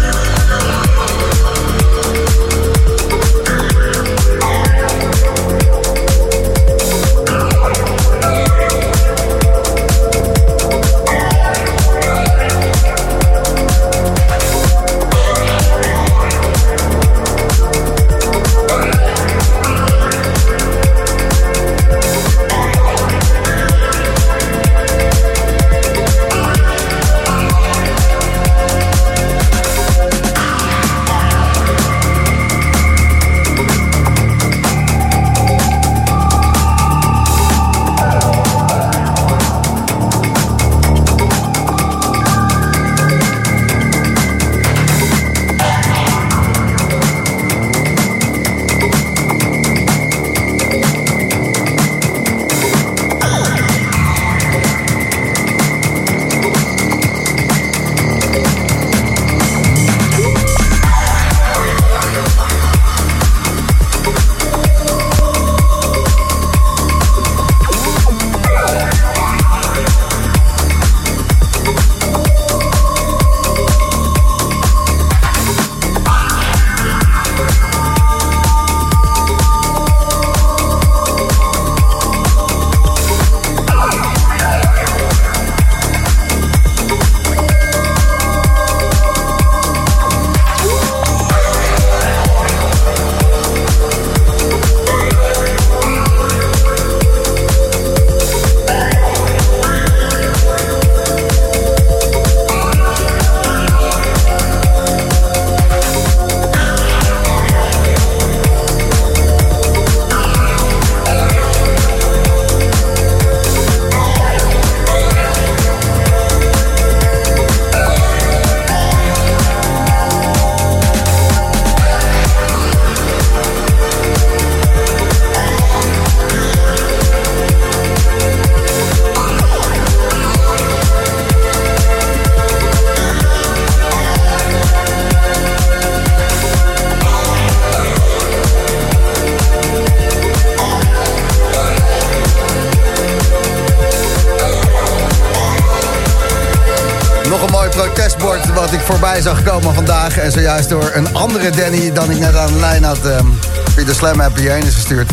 En 150.22 150.32
zojuist 150.32 150.68
door 150.68 150.90
een 150.94 151.14
andere 151.14 151.50
Danny 151.50 151.92
dan 151.92 152.10
ik 152.10 152.18
net 152.18 152.36
aan 152.36 152.52
de 152.52 152.58
lijn 152.58 152.84
had... 152.84 153.06
ehm 153.06 153.26
via 153.74 153.84
de 153.84 153.94
Slam 153.94 154.20
app 154.20 154.36
hierheen 154.36 154.66
is 154.66 154.74
gestuurd. 154.74 155.10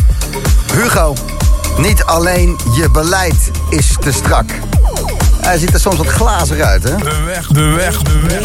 Hugo, 0.72 1.14
niet 1.76 2.04
alleen 2.04 2.58
je 2.76 2.90
beleid 2.90 3.50
is 3.68 3.96
te 4.00 4.12
strak. 4.12 4.50
Hij 5.40 5.58
ziet 5.58 5.74
er 5.74 5.80
soms 5.80 5.96
wat 5.96 6.06
glazig 6.06 6.60
uit, 6.60 6.82
hè? 6.82 6.96
De 6.96 7.22
weg, 7.24 7.46
de 7.46 7.64
weg, 7.64 8.02
de 8.02 8.20
weg. 8.20 8.40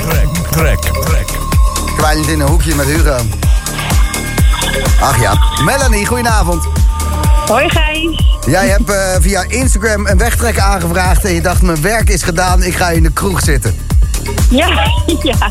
Trek, 0.00 0.28
trek, 0.50 0.78
trek. 1.04 1.28
Kwijnend 1.96 2.28
in 2.28 2.40
een 2.40 2.48
hoekje 2.48 2.74
met 2.74 2.86
Hugo. 2.86 3.16
Ach 5.00 5.20
ja. 5.20 5.38
Melanie, 5.64 6.06
goedenavond. 6.06 6.64
Hoi 7.46 7.68
Gijs. 7.70 8.24
Jij 8.46 8.68
hebt 8.68 8.90
eh, 8.90 8.96
via 9.20 9.44
Instagram 9.48 10.06
een 10.06 10.18
wegtrek 10.18 10.58
aangevraagd... 10.58 11.24
en 11.24 11.34
je 11.34 11.40
dacht, 11.40 11.62
mijn 11.62 11.82
werk 11.82 12.10
is 12.10 12.22
gedaan, 12.22 12.62
ik 12.62 12.76
ga 12.76 12.88
in 12.88 13.02
de 13.02 13.12
kroeg 13.12 13.40
zitten. 13.40 13.74
Ja, 14.50 14.68
ja. 15.22 15.50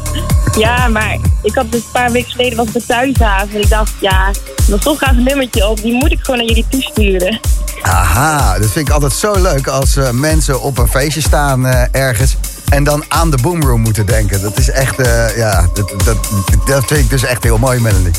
Ja, 0.58 0.88
maar 0.88 1.18
ik 1.44 1.56
had 1.56 1.72
dus 1.72 1.82
een 1.82 1.92
paar 1.92 2.12
weken 2.12 2.32
geleden 2.32 2.58
was 2.58 2.68
ik 2.68 2.74
bij 2.74 2.82
Thuishaven. 2.88 3.56
En 3.56 3.62
ik 3.62 3.70
dacht, 3.70 3.92
ja, 4.00 4.32
was 4.68 4.80
toch 4.80 4.98
graag 4.98 5.12
een 5.12 5.24
nummertje 5.24 5.68
op. 5.68 5.82
Die 5.82 5.94
moet 5.94 6.12
ik 6.12 6.20
gewoon 6.22 6.38
naar 6.38 6.48
jullie 6.48 6.66
toesturen. 6.70 7.40
Aha, 7.82 8.60
dat 8.60 8.72
vind 8.72 8.88
ik 8.88 8.94
altijd 8.94 9.14
zo 9.14 9.42
leuk 9.42 9.68
als 9.68 9.96
eh, 9.96 10.10
mensen 10.10 10.62
op 10.62 10.78
een 10.78 10.88
feestje 10.88 11.22
staan 11.22 11.66
eh, 11.66 11.84
ergens... 11.92 12.36
en 12.70 12.84
dan 12.84 13.04
aan 13.08 13.32
de 13.32 13.38
boomroom 13.42 13.82
moeten 13.82 14.06
denken. 14.06 14.42
Dat 14.42 14.58
is 14.58 14.70
echt, 14.70 15.00
eh, 15.00 15.38
ja, 15.38 15.70
dat, 15.74 15.94
dat, 16.06 16.18
dat 16.66 16.86
vind 16.86 17.00
ik 17.00 17.10
dus 17.10 17.24
echt 17.24 17.44
heel 17.44 17.58
mooi, 17.58 17.80
Melanie. 17.80 18.12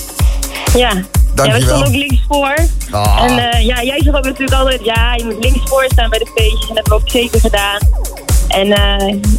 Ja. 0.74 0.78
Ja, 0.78 0.94
we 0.94 1.04
Dankjewel. 1.34 1.68
stonden 1.68 1.88
ook 1.88 1.94
links 1.94 2.22
voor. 2.28 2.54
Ah. 2.90 3.24
En 3.24 3.64
ja, 3.64 3.82
jij 3.82 4.00
zegt 4.02 4.16
ook 4.16 4.24
natuurlijk 4.24 4.58
altijd, 4.58 4.84
ja, 4.84 5.14
je 5.14 5.24
moet 5.24 5.44
links 5.44 5.60
voor 5.64 5.84
staan 5.88 6.10
bij 6.10 6.18
de 6.18 6.30
feestjes. 6.34 6.68
En 6.68 6.74
dat 6.74 6.76
hebben 6.76 6.92
we 6.92 7.00
ook 7.02 7.10
zeker 7.10 7.40
gedaan. 7.40 7.78
En 8.48 8.66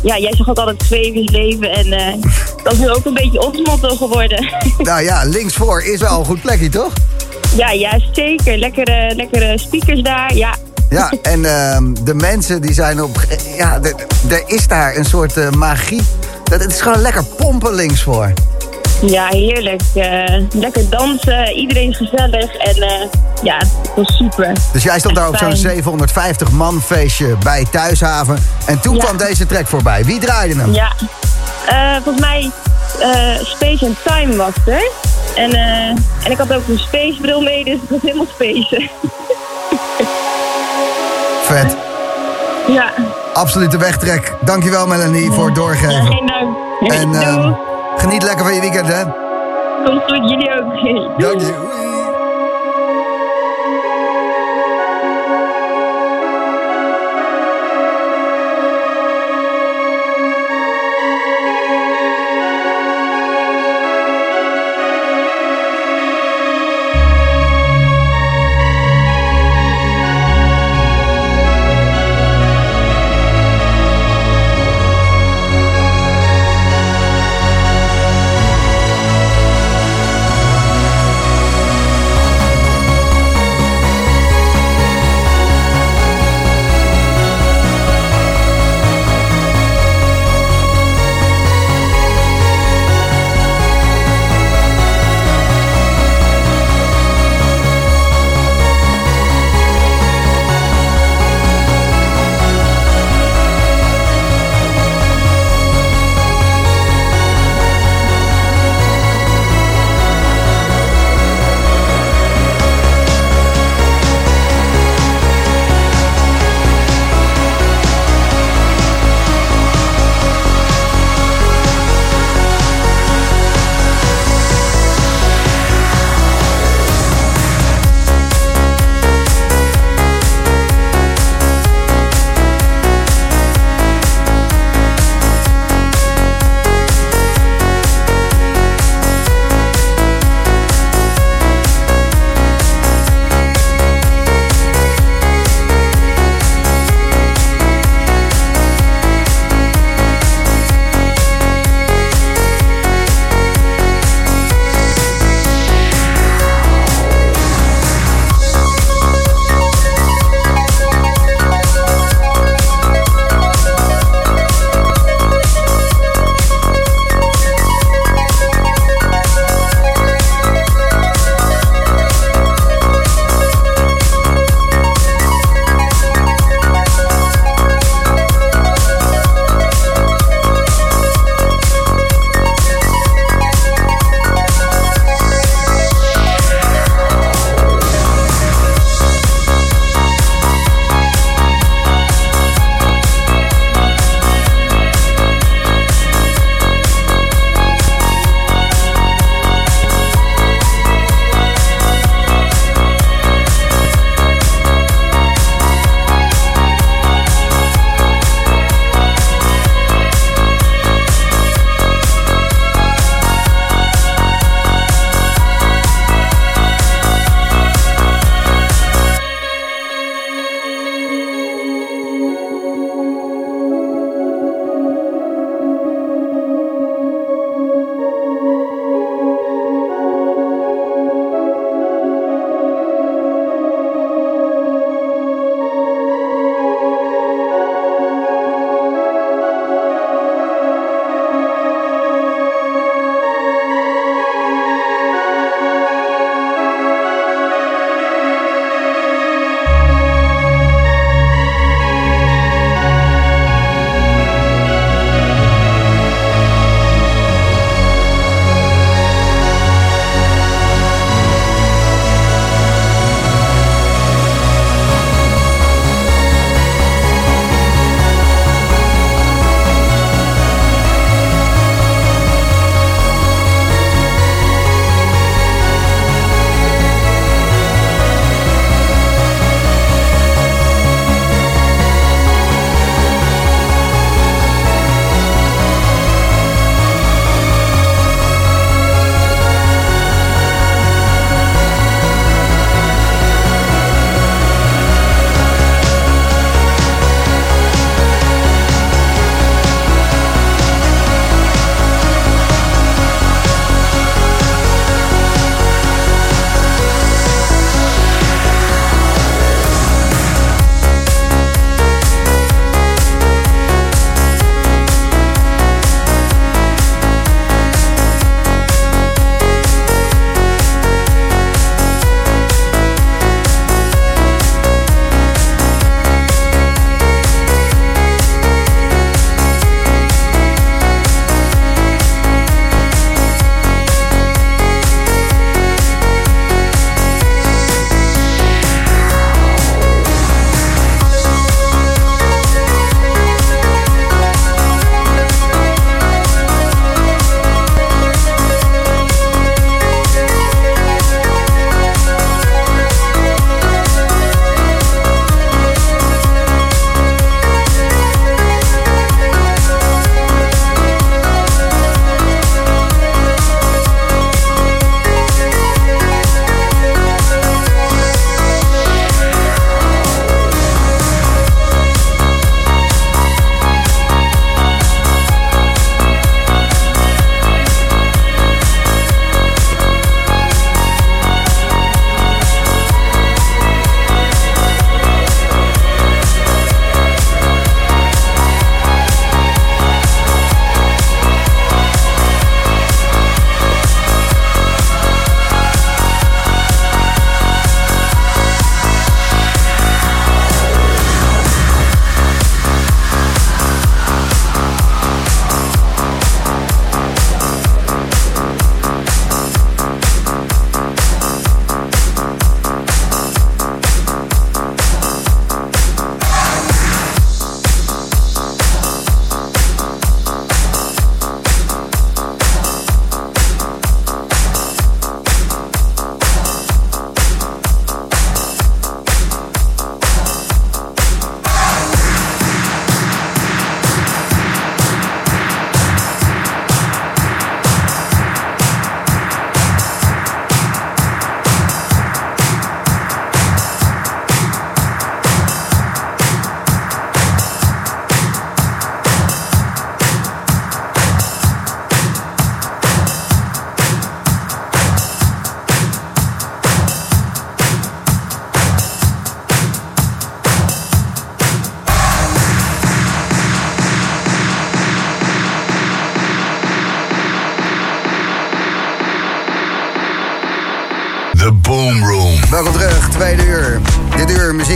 ja, 0.03 0.17
jij 0.17 0.35
zegt 0.35 0.49
ook 0.49 0.57
altijd 0.57 0.91
is 0.91 1.29
leven. 1.29 1.71
En 1.71 2.19
dat 2.63 2.73
is 2.73 2.79
nu 2.79 2.89
ook 2.89 3.05
een 3.05 3.13
beetje 3.13 3.41
ons 3.45 3.61
motto 3.67 3.95
geworden. 3.95 4.49
Nou 4.77 5.01
ja, 5.03 5.23
linksvoor 5.25 5.83
is 5.83 5.99
wel 5.99 6.19
een 6.19 6.25
goed 6.25 6.41
plekje, 6.41 6.69
toch? 6.69 6.93
Ja, 7.55 7.71
ja, 7.71 7.99
zeker. 8.11 8.57
Lekkere, 8.57 9.13
lekkere 9.15 9.57
speakers 9.57 10.01
daar. 10.01 10.35
Ja, 10.35 10.55
Ja, 10.89 11.13
en 11.21 11.45
ehm, 11.45 11.93
de 12.03 12.13
mensen 12.13 12.61
die 12.61 12.73
zijn 12.73 13.01
op... 13.03 13.25
Ja, 13.57 13.79
er 14.29 14.43
is 14.45 14.67
daar 14.67 14.95
een 14.95 15.05
soort 15.05 15.37
eh, 15.37 15.49
magie. 15.49 16.01
Dat, 16.43 16.59
het 16.61 16.71
is 16.71 16.81
gewoon 16.81 17.01
lekker 17.01 17.23
pompen 17.23 17.73
links 17.73 18.01
voor. 18.03 18.33
ja 19.01 19.27
heerlijk. 19.27 19.81
Eh, 19.95 20.43
lekker 20.53 20.89
dansen. 20.89 21.53
Iedereen 21.53 21.89
is 21.89 21.97
gezellig. 21.97 22.55
En 22.55 22.75
eh, 22.75 23.07
ja, 23.43 23.57
het 23.57 23.91
was 23.95 24.17
super. 24.17 24.51
Dus 24.73 24.83
jij 24.83 24.99
stond 24.99 25.15
daar 25.15 25.27
op 25.27 25.37
zo'n 25.37 25.47
Fijn. 25.47 25.57
750 25.57 26.51
man 26.51 26.81
feestje 26.81 27.37
bij 27.43 27.65
Thuishaven. 27.71 28.37
En 28.65 28.79
toen 28.81 28.97
kwam 28.97 29.17
deze 29.17 29.45
track 29.45 29.67
voorbij. 29.67 30.05
Wie 30.05 30.19
draaide 30.19 30.55
hem? 30.59 30.73
Ja, 30.73 30.91
Eh, 31.65 31.93
volgens 32.03 32.19
mij 32.19 32.51
eh, 32.99 33.45
Space 33.45 33.85
and 33.85 33.97
Time 34.03 34.35
was 34.35 34.53
er. 34.65 34.91
En, 35.35 35.51
eh, 35.53 35.87
en 36.23 36.31
ik 36.31 36.37
had 36.37 36.53
ook 36.53 36.67
een 36.67 36.77
spacebril 36.79 37.41
mee, 37.41 37.63
dus 37.63 37.79
het 37.81 37.89
was 37.89 38.01
helemaal 38.01 38.25
space. 38.33 38.89
Vet. 41.43 41.77
ja, 42.67 42.91
Absolute 43.33 43.77
wegtrek. 43.77 44.33
Dankjewel 44.41 44.87
Melanie 44.87 45.31
voor 45.31 45.45
het 45.45 45.55
doorgeven. 45.55 46.05
geen 46.05 46.25
dank. 46.25 46.91
En 46.91 47.13
geniet 48.01 48.23
lekker 48.23 48.45
van 48.45 48.53
je 48.53 48.61
weekend, 48.61 48.87
hè? 48.87 49.03
Komt 49.85 50.03
goed, 50.03 50.29
jullie 50.29 50.49
ook. 50.53 51.19
Dank 51.19 51.39
je. 51.41 52.00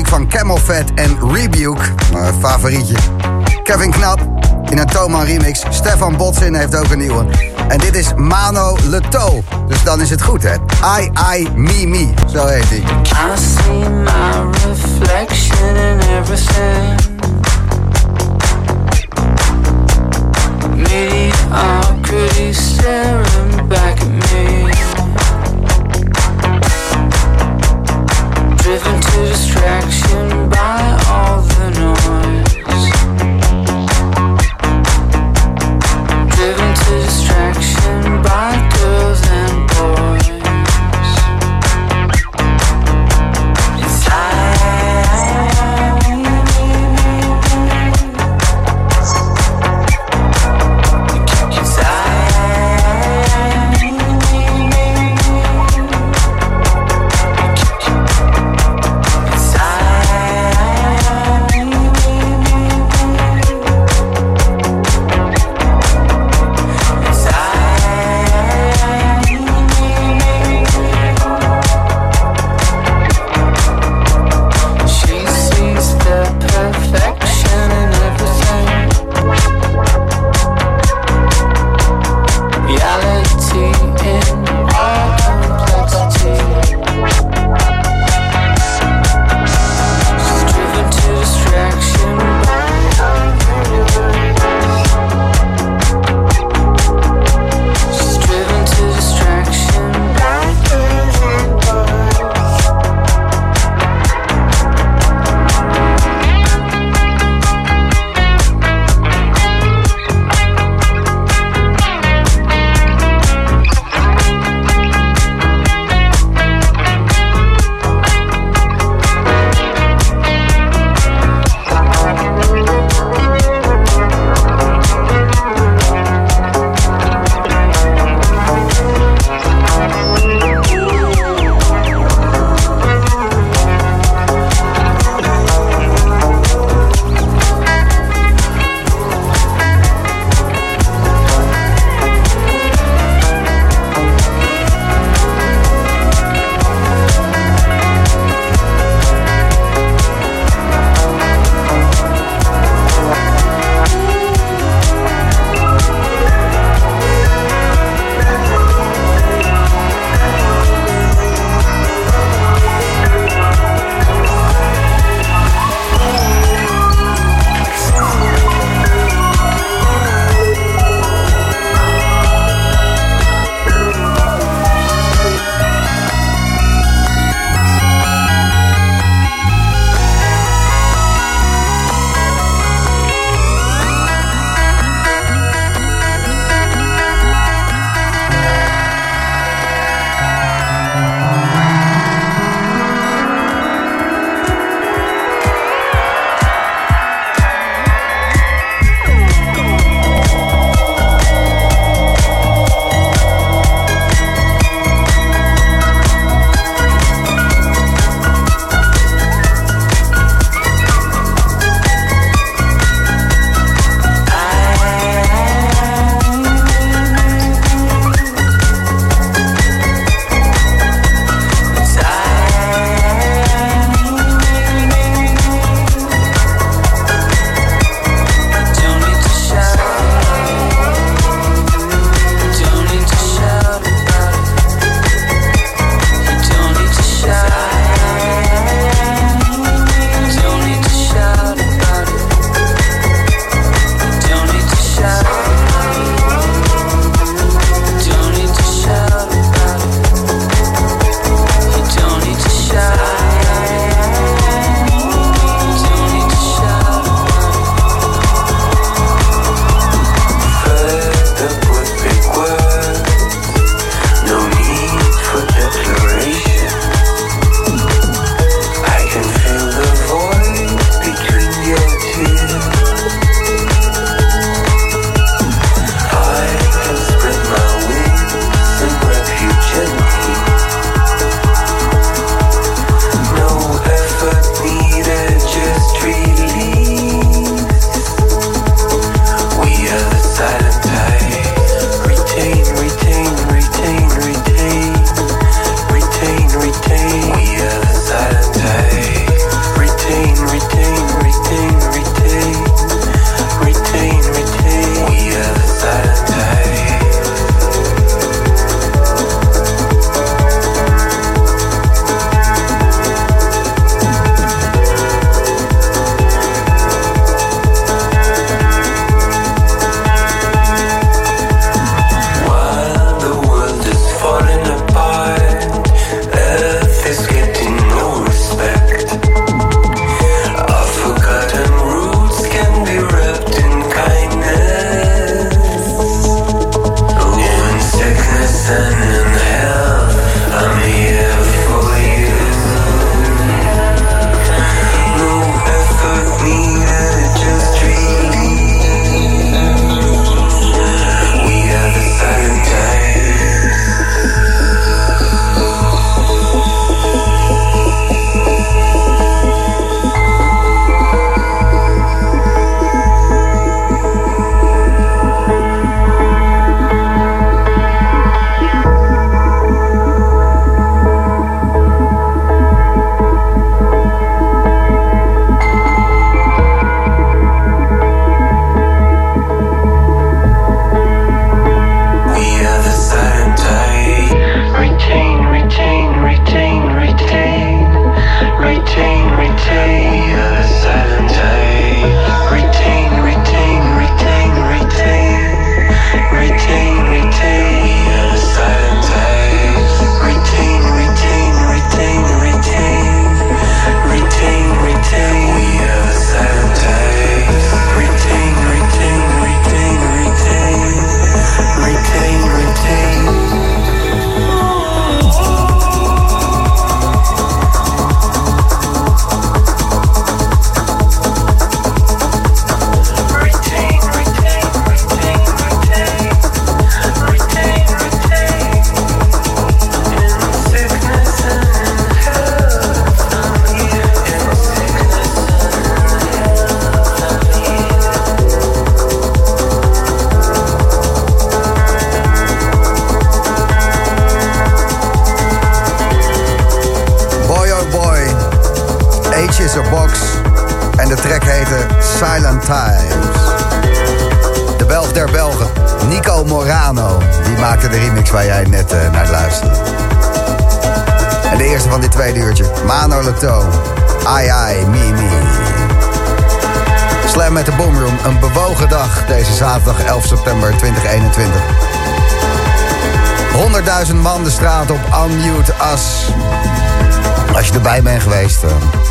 Van 0.08 0.28
Camel 0.28 0.58
Fat 0.58 0.84
en 0.95 1.18
Rebuke, 1.34 1.84
mijn 2.12 2.34
favorietje. 2.39 2.95
Kevin 3.64 3.91
Knap 3.91 4.20
in 4.70 4.78
een 4.78 4.86
Thoman 4.86 5.26
remix. 5.26 5.64
Stefan 5.70 6.18
Botsin 6.18 6.53
heeft 6.53 6.76
ook 6.76 6.89
een 6.89 6.97
nieuwe. 6.97 7.26
En 7.68 7.78
dit 7.78 7.95
is 7.95 8.14
Mano 8.16 8.78
Leto. 8.84 9.43
Dus 9.68 9.84
dan 9.84 10.01
is 10.01 10.10
het 10.10 10.22
goed, 10.22 10.43
hè? 10.43 10.53
I, 10.99 11.12
I, 11.38 11.49
me. 11.56 12.14
Zo 12.34 12.45
heet 12.45 12.70
hij. 12.70 12.78
I 12.78 13.38
see 13.38 13.89
my 13.89 14.51
reflection 14.68 15.76
in 15.76 15.99
everything. 15.99 17.14
Mediocrity 20.76 22.53
staring 22.53 23.68
back 23.68 23.99
at 23.99 24.08
me. 24.08 24.64
Driven 28.66 28.99
to 28.99 29.18
distraction 29.28 30.49
by 30.49 30.99
all 31.07 31.39
the 31.43 31.70
noise. 31.70 32.25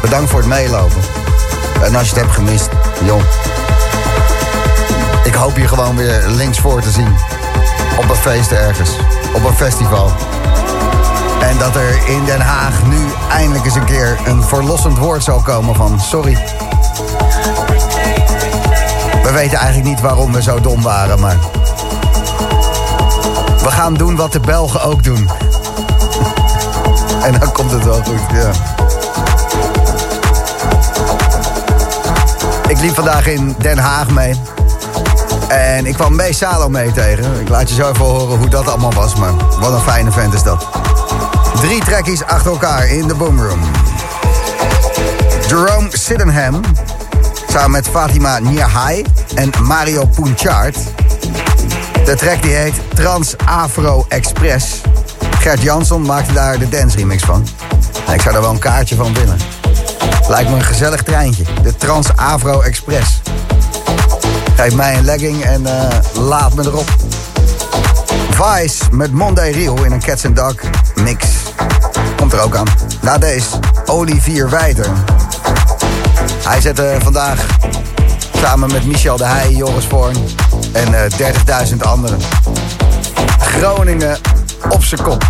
Bedankt 0.04 0.30
voor 0.30 0.38
het 0.38 0.48
meelopen. 0.48 1.00
En 1.82 1.94
als 1.94 2.08
je 2.08 2.14
het 2.14 2.22
hebt 2.22 2.32
gemist, 2.32 2.68
jong. 3.04 3.22
Ik 5.24 5.34
hoop 5.34 5.56
je 5.56 5.68
gewoon 5.68 5.96
weer 5.96 6.24
links 6.26 6.58
voor 6.58 6.80
te 6.80 6.90
zien. 6.90 7.14
Op 7.98 8.08
een 8.08 8.16
feest 8.16 8.52
ergens. 8.52 8.90
Op 9.34 9.44
een 9.44 9.54
festival. 9.54 10.10
En 11.40 11.58
dat 11.58 11.76
er 11.76 12.08
in 12.08 12.24
Den 12.24 12.40
Haag 12.40 12.86
nu 12.86 12.98
eindelijk 13.30 13.64
eens 13.64 13.74
een 13.74 13.84
keer 13.84 14.18
een 14.26 14.42
verlossend 14.42 14.98
woord 14.98 15.24
zal 15.24 15.40
komen 15.42 15.74
van 15.74 16.00
sorry. 16.00 16.38
We 19.22 19.32
weten 19.32 19.58
eigenlijk 19.58 19.88
niet 19.88 20.00
waarom 20.00 20.32
we 20.32 20.42
zo 20.42 20.60
dom 20.60 20.82
waren, 20.82 21.20
maar... 21.20 21.36
We 23.62 23.70
gaan 23.70 23.94
doen 23.94 24.16
wat 24.16 24.32
de 24.32 24.40
Belgen 24.40 24.82
ook 24.82 25.02
doen. 25.02 25.30
en 27.26 27.38
dan 27.40 27.52
komt 27.52 27.70
het 27.70 27.84
wel 27.84 28.02
goed, 28.02 28.20
ja. 28.32 28.73
Liep 32.84 32.94
vandaag 32.94 33.26
in 33.26 33.54
Den 33.58 33.78
Haag 33.78 34.10
mee. 34.10 34.34
En 35.48 35.86
ik 35.86 35.94
kwam 35.94 36.14
Mees 36.14 36.38
Salo 36.38 36.68
mee 36.68 36.92
tegen. 36.92 37.40
Ik 37.40 37.48
laat 37.48 37.68
je 37.68 37.74
zo 37.74 37.90
even 37.90 38.04
horen 38.04 38.38
hoe 38.38 38.48
dat 38.48 38.68
allemaal 38.68 38.92
was, 38.92 39.14
maar 39.14 39.32
wat 39.60 39.72
een 39.72 39.80
fijne 39.80 40.12
vent 40.12 40.34
is 40.34 40.42
dat. 40.42 40.66
Drie 41.60 41.84
trackies 41.84 42.24
achter 42.24 42.50
elkaar 42.50 42.88
in 42.88 43.08
de 43.08 43.14
boomroom. 43.14 43.60
Jerome 45.48 45.88
Sydenham, 45.90 46.60
samen 47.48 47.70
met 47.70 47.88
Fatima 47.88 48.38
Nierhai 48.38 49.04
en 49.34 49.50
Mario 49.62 50.06
Punchard. 50.06 50.76
De 52.04 52.14
track 52.14 52.42
die 52.42 52.54
heet 52.54 52.74
Trans 52.94 53.34
Afro 53.44 54.04
Express. 54.08 54.80
Gert 55.38 55.62
Jansson 55.62 56.02
maakte 56.02 56.32
daar 56.32 56.58
de 56.58 56.68
dance 56.68 56.96
remix 56.96 57.22
van. 57.22 57.46
Ik 58.12 58.20
zou 58.20 58.32
daar 58.32 58.42
wel 58.42 58.52
een 58.52 58.58
kaartje 58.58 58.96
van 58.96 59.14
winnen. 59.14 59.63
Lijkt 60.28 60.50
me 60.50 60.56
een 60.56 60.64
gezellig 60.64 61.02
treintje. 61.02 61.44
De 61.62 61.76
Trans 61.76 62.06
Afro 62.16 62.60
Express. 62.60 63.20
Geef 64.56 64.74
mij 64.74 64.96
een 64.96 65.04
legging 65.04 65.44
en 65.44 65.62
uh, 65.62 65.88
laat 66.12 66.54
me 66.54 66.62
erop. 66.62 66.88
Vice 68.30 68.84
met 68.90 69.12
Monday 69.12 69.50
Rio 69.50 69.74
in 69.82 69.92
een 69.92 70.00
Cats 70.02 70.26
and 70.26 70.36
Dog 70.36 70.54
mix. 70.94 71.26
Komt 72.16 72.32
er 72.32 72.40
ook 72.40 72.56
aan. 72.56 72.66
Na 73.00 73.18
deze, 73.18 73.46
Olivier 73.86 74.50
Wijter. 74.50 74.86
Hij 76.42 76.60
zette 76.60 76.96
vandaag 77.02 77.46
samen 78.36 78.72
met 78.72 78.84
Michel 78.84 79.16
de 79.16 79.26
Heij, 79.26 79.50
Joris 79.50 79.86
Voorn 79.86 80.16
en 80.72 80.92
uh, 80.92 81.00
30.000 81.70 81.76
anderen 81.78 82.18
Groningen 83.38 84.18
op 84.68 84.84
zijn 84.84 85.02
kop. 85.02 85.24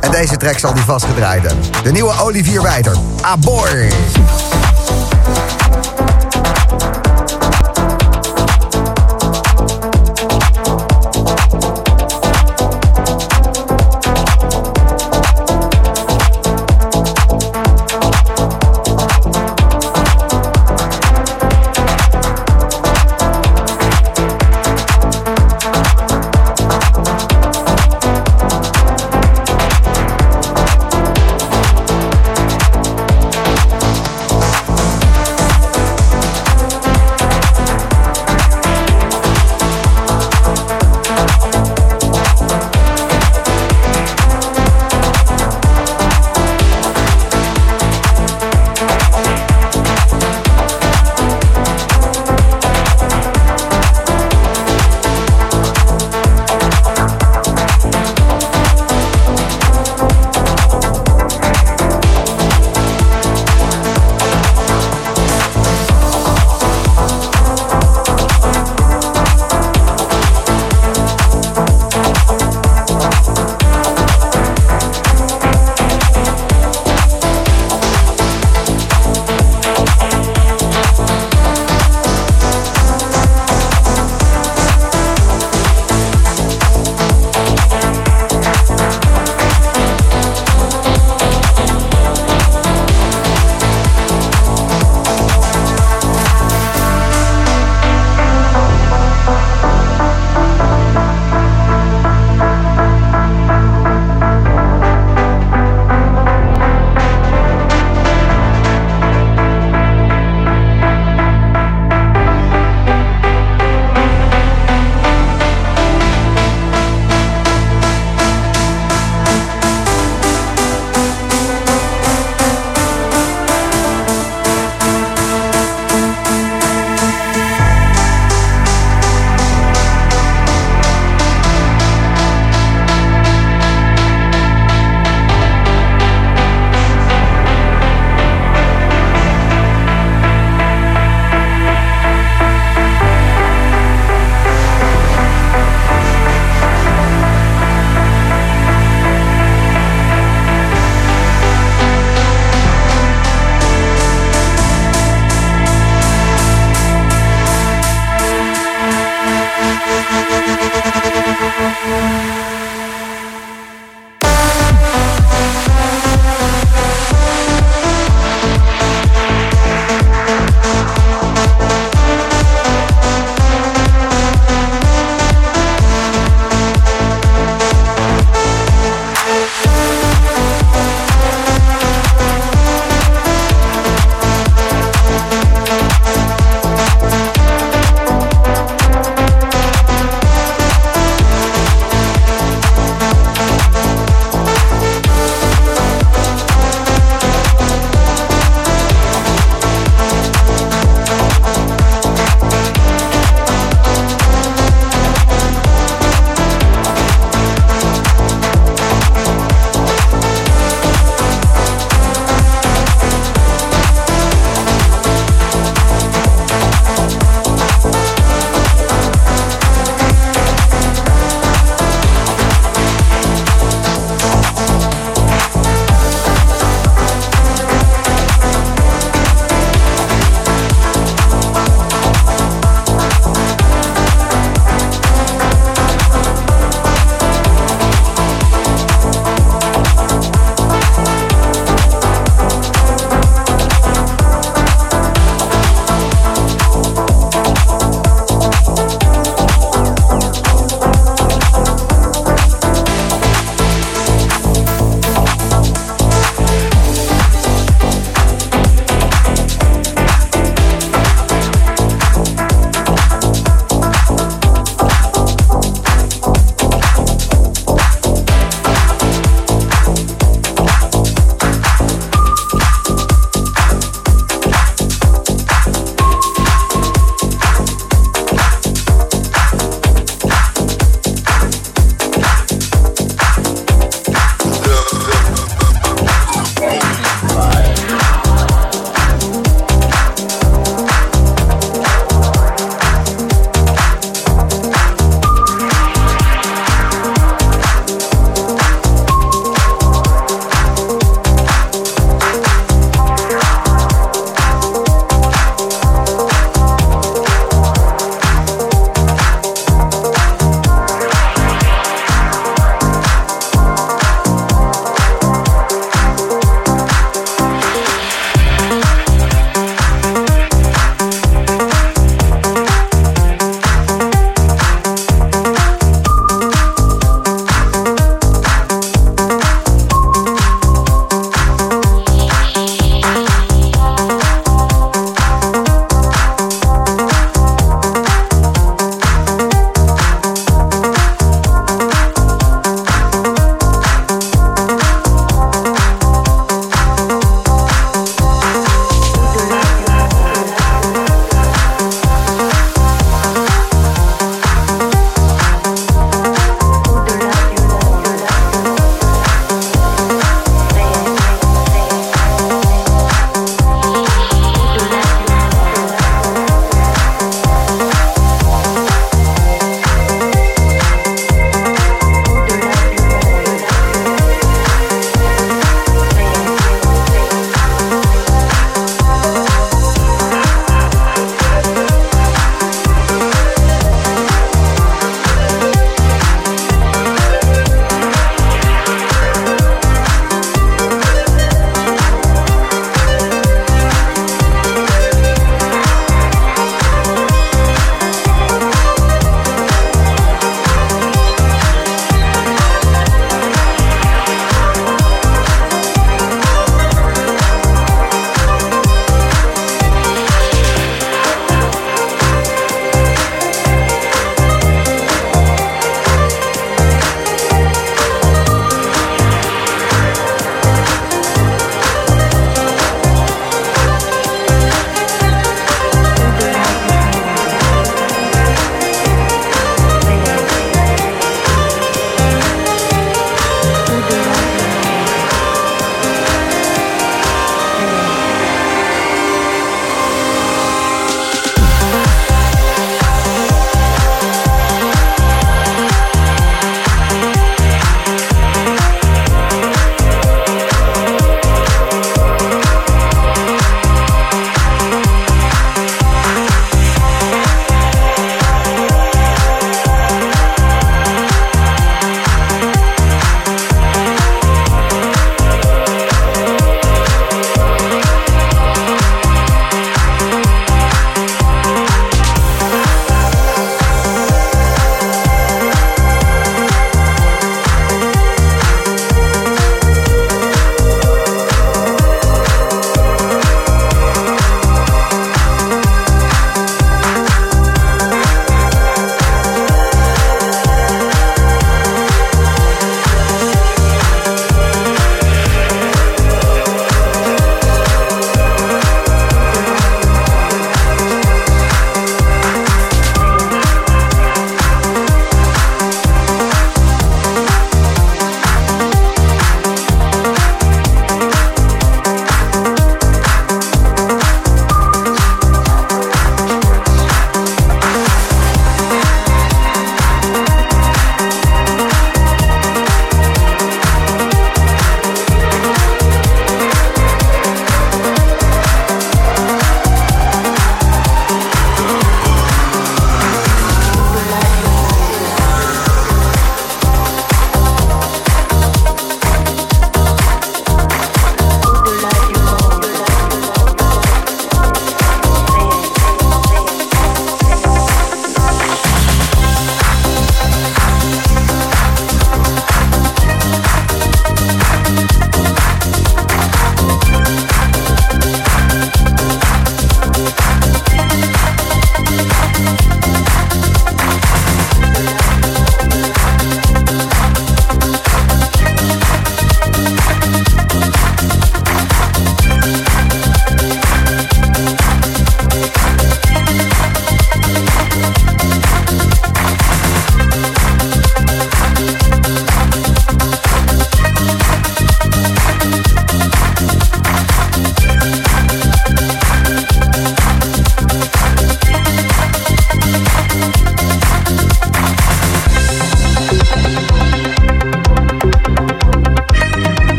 En 0.00 0.10
deze 0.10 0.36
track 0.36 0.58
zal 0.58 0.74
die 0.74 0.82
vastgedraaid. 0.82 1.54
De 1.82 1.90
nieuwe 1.90 2.12
Olivier 2.20 2.62
Wijter. 2.62 2.96
Abor. 3.20 3.68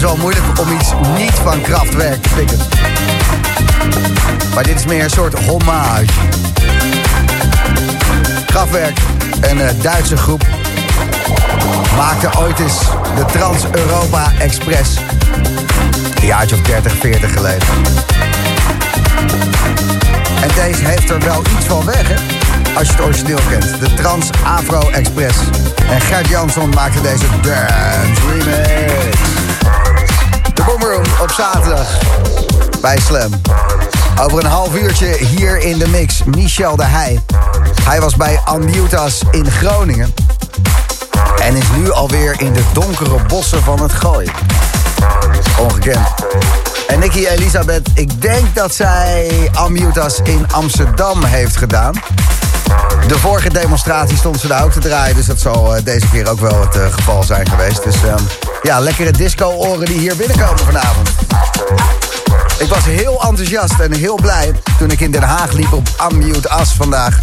Best 0.00 0.08
wel 0.08 0.22
moeilijk 0.22 0.60
om 0.60 0.72
iets 0.72 0.92
niet 1.16 1.32
van 1.32 1.60
krachtwerk 1.60 2.22
te 2.22 2.28
pikken. 2.34 2.58
Maar 4.54 4.62
dit 4.62 4.76
is 4.76 4.84
meer 4.84 5.04
een 5.04 5.10
soort 5.10 5.44
hommage. 5.44 6.04
Kraftwerk, 8.46 8.98
een 9.40 9.60
eh, 9.60 9.68
Duitse 9.80 10.16
groep, 10.16 10.46
maakte 11.96 12.38
ooit 12.38 12.58
eens 12.58 12.78
de 13.16 13.24
Trans-Europa 13.24 14.32
Express. 14.38 14.90
Een 16.20 16.26
jaartje 16.26 16.56
of 16.56 16.62
30, 16.62 16.92
40 16.92 17.32
geleden. 17.32 17.68
En 20.42 20.48
deze 20.54 20.84
heeft 20.84 21.10
er 21.10 21.20
wel 21.20 21.42
iets 21.56 21.66
van 21.66 21.84
weg, 21.84 22.08
hè? 22.08 22.14
Als 22.78 22.86
je 22.86 22.92
het 22.92 23.02
origineel 23.02 23.40
kent. 23.48 23.80
De 23.80 23.94
Trans-Afro 23.94 24.90
Express. 24.90 25.38
En 25.88 26.00
Gert 26.00 26.28
Jansson 26.28 26.68
maakte 26.68 27.00
deze 27.00 27.26
Dance 27.42 28.20
Remix. 28.28 29.35
Op 31.20 31.30
zaterdag 31.30 31.98
bij 32.80 32.98
Slam. 32.98 33.30
Over 34.20 34.38
een 34.38 34.50
half 34.50 34.74
uurtje 34.74 35.16
hier 35.16 35.58
in 35.58 35.78
de 35.78 35.88
mix 35.88 36.24
Michel 36.24 36.76
de 36.76 36.84
Heij. 36.84 37.20
Hij 37.82 38.00
was 38.00 38.16
bij 38.16 38.40
Andiutas 38.44 39.22
in 39.30 39.50
Groningen. 39.50 40.14
En 41.42 41.56
is 41.56 41.64
nu 41.76 41.90
alweer 41.90 42.40
in 42.40 42.52
de 42.52 42.62
donkere 42.72 43.22
bossen 43.26 43.62
van 43.62 43.82
het 43.82 43.92
Gooi. 43.92 44.30
Ongekend. 45.58 46.08
En 46.86 46.98
Nicky 46.98 47.26
Elisabeth, 47.26 47.88
ik 47.94 48.22
denk 48.22 48.54
dat 48.54 48.74
zij 48.74 49.48
Ammutas 49.52 50.20
in 50.22 50.46
Amsterdam 50.52 51.24
heeft 51.24 51.56
gedaan. 51.56 51.94
De 53.06 53.18
vorige 53.18 53.48
demonstratie 53.48 54.16
stond 54.16 54.40
ze 54.40 54.48
daar 54.48 54.64
ook 54.64 54.72
te 54.72 54.80
draaien, 54.80 55.16
dus 55.16 55.26
dat 55.26 55.40
zal 55.40 55.76
eh, 55.76 55.84
deze 55.84 56.08
keer 56.08 56.30
ook 56.30 56.40
wel 56.40 56.60
het 56.60 56.76
eh, 56.76 56.92
geval 56.92 57.22
zijn 57.22 57.48
geweest. 57.48 57.82
Dus 57.82 58.04
ehm, 58.04 58.22
ja, 58.66 58.80
lekkere 58.80 59.10
disco-oren 59.10 59.86
die 59.86 59.98
hier 59.98 60.16
binnenkomen 60.16 60.58
vanavond. 60.58 61.10
Ik 62.58 62.68
was 62.68 62.84
heel 62.84 63.22
enthousiast 63.22 63.80
en 63.80 63.92
heel 63.92 64.14
blij 64.14 64.52
toen 64.78 64.90
ik 64.90 65.00
in 65.00 65.10
Den 65.10 65.22
Haag 65.22 65.52
liep 65.52 65.72
op 65.72 65.88
Unmute 66.12 66.48
As 66.48 66.72
vandaag. 66.72 67.20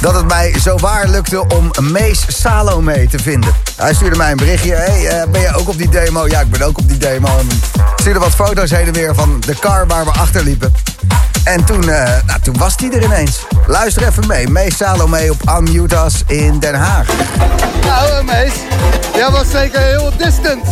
Dat 0.00 0.14
het 0.14 0.28
mij 0.28 0.58
zo 0.58 0.76
waar 0.76 1.08
lukte 1.08 1.46
om 1.48 1.70
Mees 1.80 2.24
Salome 2.28 3.06
te 3.08 3.18
vinden. 3.18 3.54
Hij 3.76 3.94
stuurde 3.94 4.16
mij 4.16 4.30
een 4.30 4.36
berichtje. 4.36 4.74
Hey, 4.74 5.06
eh, 5.06 5.30
ben 5.30 5.40
je 5.40 5.54
ook 5.54 5.68
op 5.68 5.78
die 5.78 5.88
demo? 5.88 6.26
Ja, 6.26 6.40
ik 6.40 6.50
ben 6.50 6.62
ook 6.62 6.78
op 6.78 6.88
die 6.88 6.98
demo. 6.98 7.38
En 7.38 7.48
stuurde 7.96 8.18
wat 8.18 8.34
foto's 8.34 8.70
heen 8.70 8.86
en 8.86 8.92
weer 8.92 9.14
van 9.14 9.40
de 9.46 9.54
car 9.54 9.86
waar 9.86 10.04
we 10.04 10.10
achter 10.10 10.44
liepen. 10.44 10.72
En 11.44 11.64
toen, 11.64 11.88
eh, 11.88 12.16
nou, 12.26 12.40
toen 12.42 12.58
was 12.58 12.74
hij 12.76 12.90
er 12.92 13.02
ineens. 13.02 13.46
Luister 13.70 14.06
even 14.06 14.26
mee. 14.26 14.48
Mees 14.48 14.76
Salome 14.76 15.30
op 15.30 15.58
Unmute 15.58 15.96
Us 16.04 16.22
in 16.26 16.58
Den 16.58 16.74
Haag. 16.74 17.06
Nou, 17.86 18.24
Mees, 18.24 18.52
jij 19.14 19.30
was 19.30 19.50
zeker 19.50 19.80
heel 19.80 20.12
distant. 20.16 20.64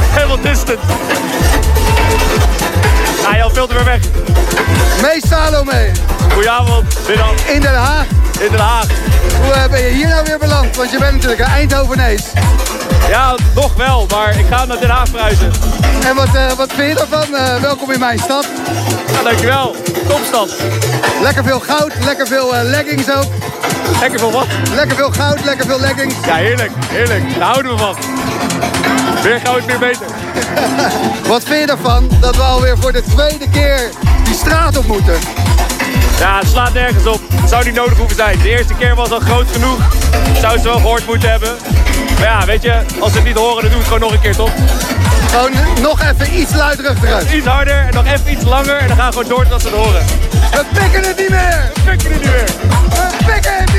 Helemaal 0.00 0.40
distant. 0.40 0.78
Ga 3.22 3.36
je 3.36 3.42
al 3.42 3.50
veel 3.50 3.66
te 3.66 3.74
ver 3.74 3.84
weg. 3.84 4.00
Mees 5.02 5.28
Salome. 5.28 5.90
Goedenavond, 6.32 6.94
Willem. 7.06 7.34
In 7.46 7.60
Den 7.60 7.74
Haag. 7.74 8.06
In 8.40 8.50
Den 8.50 8.60
Haag. 8.60 8.86
Hoe 9.42 9.52
eh, 9.52 9.70
ben 9.70 9.82
je 9.82 9.88
hier 9.88 10.08
nou 10.08 10.24
weer 10.24 10.38
beland? 10.38 10.76
Want 10.76 10.90
je 10.90 10.98
bent 10.98 11.12
natuurlijk 11.12 11.40
een 11.40 11.46
Eindhovenees. 11.46 12.22
Ja, 13.08 13.34
nog 13.54 13.74
wel, 13.74 14.06
maar 14.10 14.38
ik 14.38 14.46
ga 14.50 14.64
naar 14.64 14.80
Den 14.80 14.90
Haag 14.90 15.08
verhuizen. 15.08 15.50
En 16.04 16.14
wat, 16.14 16.34
eh, 16.34 16.52
wat 16.52 16.72
vind 16.72 16.98
je 16.98 17.04
ervan? 17.04 17.34
Eh, 17.34 17.60
welkom 17.60 17.92
in 17.92 17.98
mijn 17.98 18.18
stad. 18.18 18.46
Ja, 19.12 19.22
dankjewel. 19.22 19.76
Topstad. 20.08 20.48
Lekker 21.20 21.44
veel 21.44 21.60
goud, 21.60 21.92
lekker 22.04 22.26
veel 22.26 22.56
eh, 22.56 22.62
leggings 22.62 23.10
ook. 23.10 23.24
Lekker 24.00 24.18
veel 24.18 24.30
wat? 24.30 24.46
Lekker 24.74 24.96
veel 24.96 25.10
goud, 25.10 25.44
lekker 25.44 25.66
veel 25.66 25.80
leggings. 25.80 26.14
Ja, 26.26 26.34
heerlijk, 26.34 26.70
heerlijk. 26.88 27.34
Daar 27.38 27.48
houden 27.48 27.72
we 27.72 27.78
van. 27.78 27.96
Meer 29.22 29.40
goud, 29.44 29.66
meer 29.66 29.78
beter. 29.78 30.06
Wat 31.28 31.44
vind 31.44 31.64
je 31.64 31.72
ervan 31.76 32.08
dat 32.20 32.36
we 32.36 32.42
alweer 32.42 32.78
voor 32.78 32.92
de 32.92 33.02
tweede 33.02 33.48
keer 33.48 33.90
die 34.24 34.34
straat 34.34 34.76
op 34.76 34.86
moeten? 34.86 35.18
Ja, 36.18 36.38
het 36.38 36.48
slaat 36.48 36.72
nergens 36.72 37.06
op. 37.06 37.20
Het 37.34 37.48
zou 37.48 37.64
niet 37.64 37.74
nodig 37.74 37.98
hoeven 37.98 38.16
zijn. 38.16 38.38
De 38.42 38.48
eerste 38.48 38.74
keer 38.74 38.94
was 38.94 39.10
al 39.10 39.20
groot 39.20 39.46
genoeg. 39.52 39.78
Zou 40.40 40.58
ze 40.58 40.64
wel 40.64 40.76
gehoord 40.76 41.06
moeten 41.06 41.30
hebben. 41.30 41.56
Maar 42.18 42.28
ja, 42.28 42.46
weet 42.46 42.62
je, 42.62 42.82
als 43.00 43.10
ze 43.12 43.18
het 43.18 43.26
niet 43.26 43.36
horen, 43.36 43.62
dan 43.62 43.70
doen 43.70 43.70
we 43.70 43.76
het 43.76 43.84
gewoon 43.84 44.00
nog 44.00 44.12
een 44.12 44.20
keer, 44.20 44.36
toch? 44.36 44.50
Gewoon 45.30 45.52
nog 45.82 46.00
even 46.02 46.38
iets 46.38 46.54
luidruchtiger. 46.54 47.34
Iets 47.34 47.46
harder 47.46 47.86
en 47.86 47.94
nog 47.94 48.06
even 48.06 48.32
iets 48.32 48.44
langer. 48.44 48.76
En 48.76 48.88
dan 48.88 48.96
gaan 48.96 49.10
we 49.10 49.12
gewoon 49.12 49.28
door 49.28 49.46
tot 49.48 49.62
ze 49.62 49.68
het 49.68 49.76
horen. 49.76 50.04
We 50.50 50.64
pikken 50.72 51.02
het 51.08 51.16
niet 51.18 51.28
meer! 51.28 51.70
We 51.74 51.80
pikken 51.84 52.12
het 52.12 52.22
niet 52.22 52.30
meer! 52.30 52.44
We 52.88 53.24
pikken 53.26 53.56
het 53.56 53.66
niet 53.66 53.72
meer! 53.72 53.77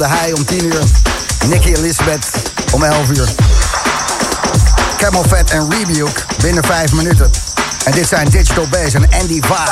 Michel 0.00 0.16
de 0.16 0.22
Heij 0.22 0.32
om 0.32 0.44
10 0.44 0.64
uur. 0.64 0.82
Nicky 1.46 1.72
Elizabeth 1.72 2.26
om 2.72 2.82
11 2.82 3.08
uur. 3.08 3.28
Camel 4.96 5.24
Fat 5.28 5.50
en 5.50 5.70
Rebuke 5.70 6.20
binnen 6.42 6.64
5 6.64 6.92
minuten. 6.92 7.30
En 7.84 7.92
dit 7.92 8.06
zijn 8.08 8.28
Digital 8.28 8.68
Bass 8.68 8.94
en 8.94 9.08
Andy 9.20 9.40
Vibe. 9.40 9.69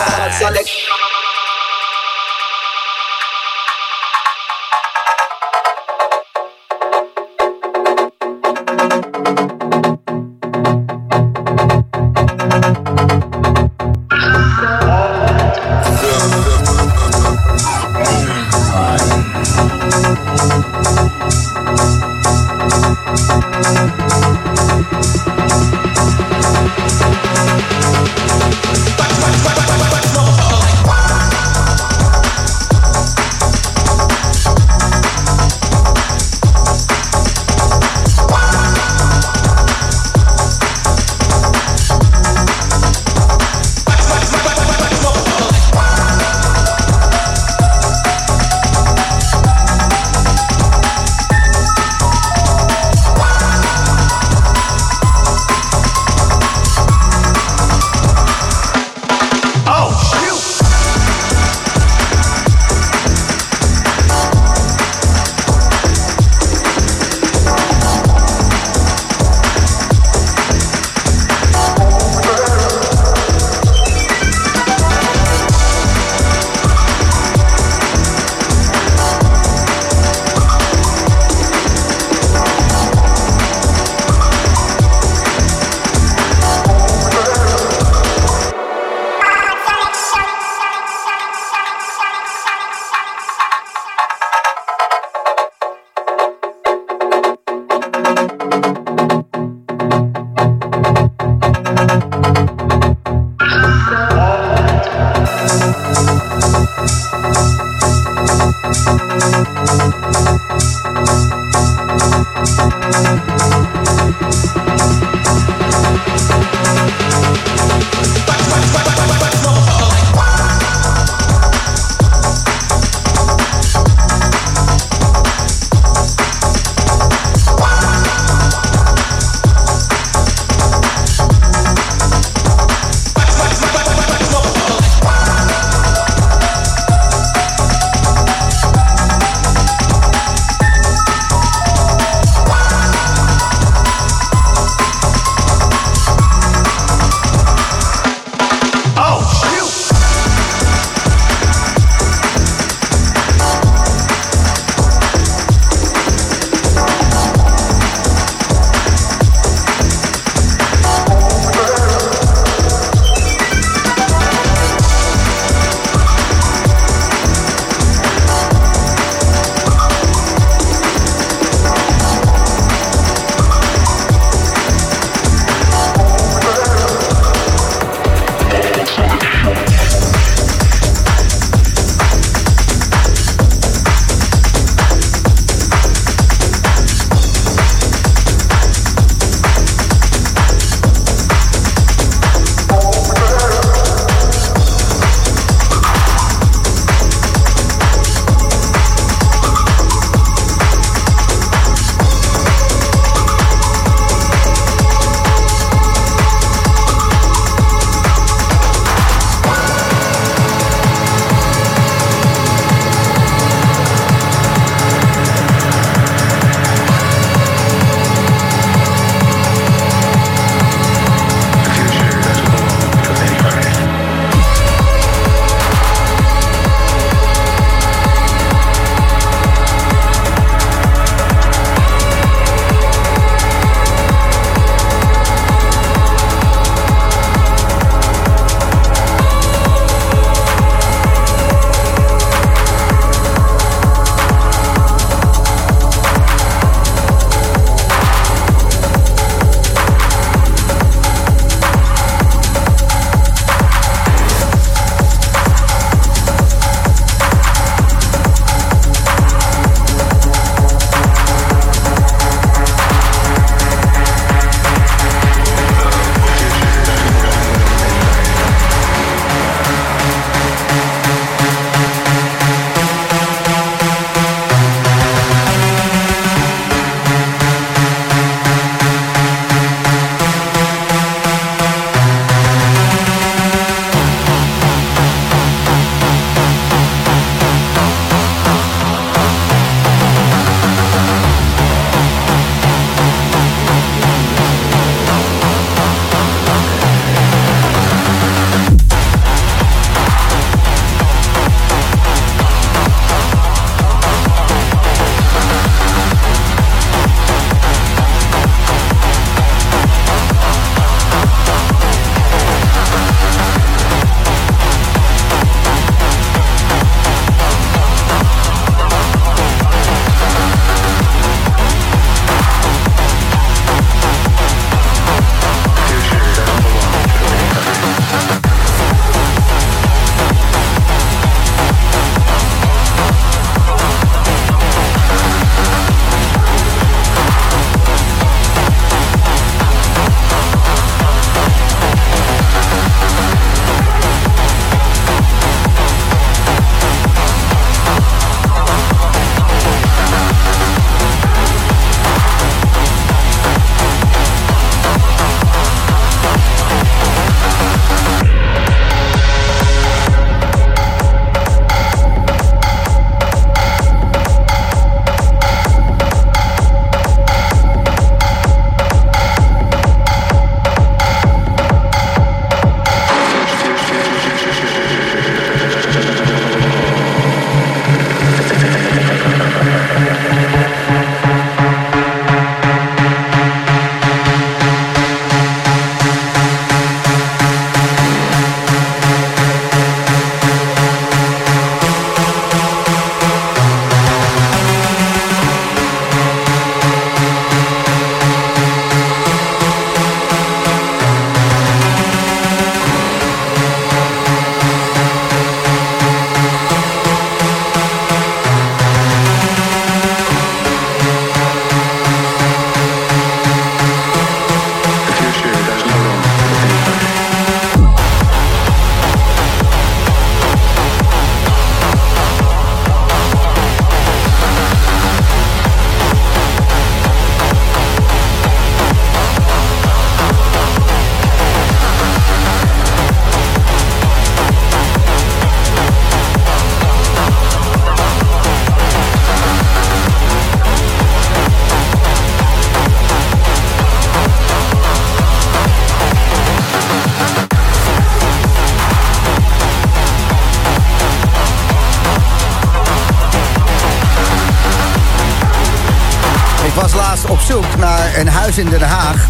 In 458.59 458.69
Den 458.69 458.83
Haag. 458.83 459.27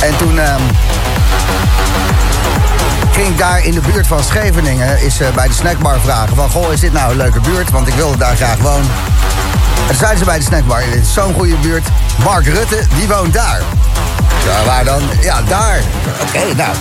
En 0.00 0.16
toen 0.16 0.38
ehm, 0.38 0.60
ging 3.12 3.28
ik 3.28 3.38
daar 3.38 3.64
in 3.64 3.72
de 3.74 3.80
buurt 3.80 4.06
van 4.06 4.22
Scheveningen... 4.22 5.02
is 5.02 5.20
eh, 5.20 5.28
bij 5.34 5.48
de 5.48 5.54
snackbar 5.54 6.00
vragen 6.00 6.36
van... 6.36 6.50
Goh, 6.50 6.72
is 6.72 6.80
dit 6.80 6.92
nou 6.92 7.10
een 7.10 7.16
leuke 7.16 7.40
buurt? 7.40 7.70
Want 7.70 7.88
ik 7.88 7.94
wilde 7.94 8.16
daar 8.16 8.36
graag 8.36 8.58
wonen. 8.58 8.90
En 9.80 9.86
toen 9.86 9.96
zeiden 9.96 10.18
ze 10.18 10.24
bij 10.24 10.38
de 10.38 10.44
snackbar... 10.44 10.80
Dit 10.92 11.02
is 11.02 11.12
zo'n 11.12 11.34
goede 11.34 11.56
buurt. 11.56 11.86
Mark 12.24 12.46
Rutte, 12.46 12.82
die 12.96 13.08
woont 13.08 13.32
daar. 13.32 13.60
Waar 14.66 14.84
dan? 14.84 15.02
Ja, 15.20 15.42
daar. 15.42 15.80
Oké, 16.22 16.54
nou, 16.56 16.76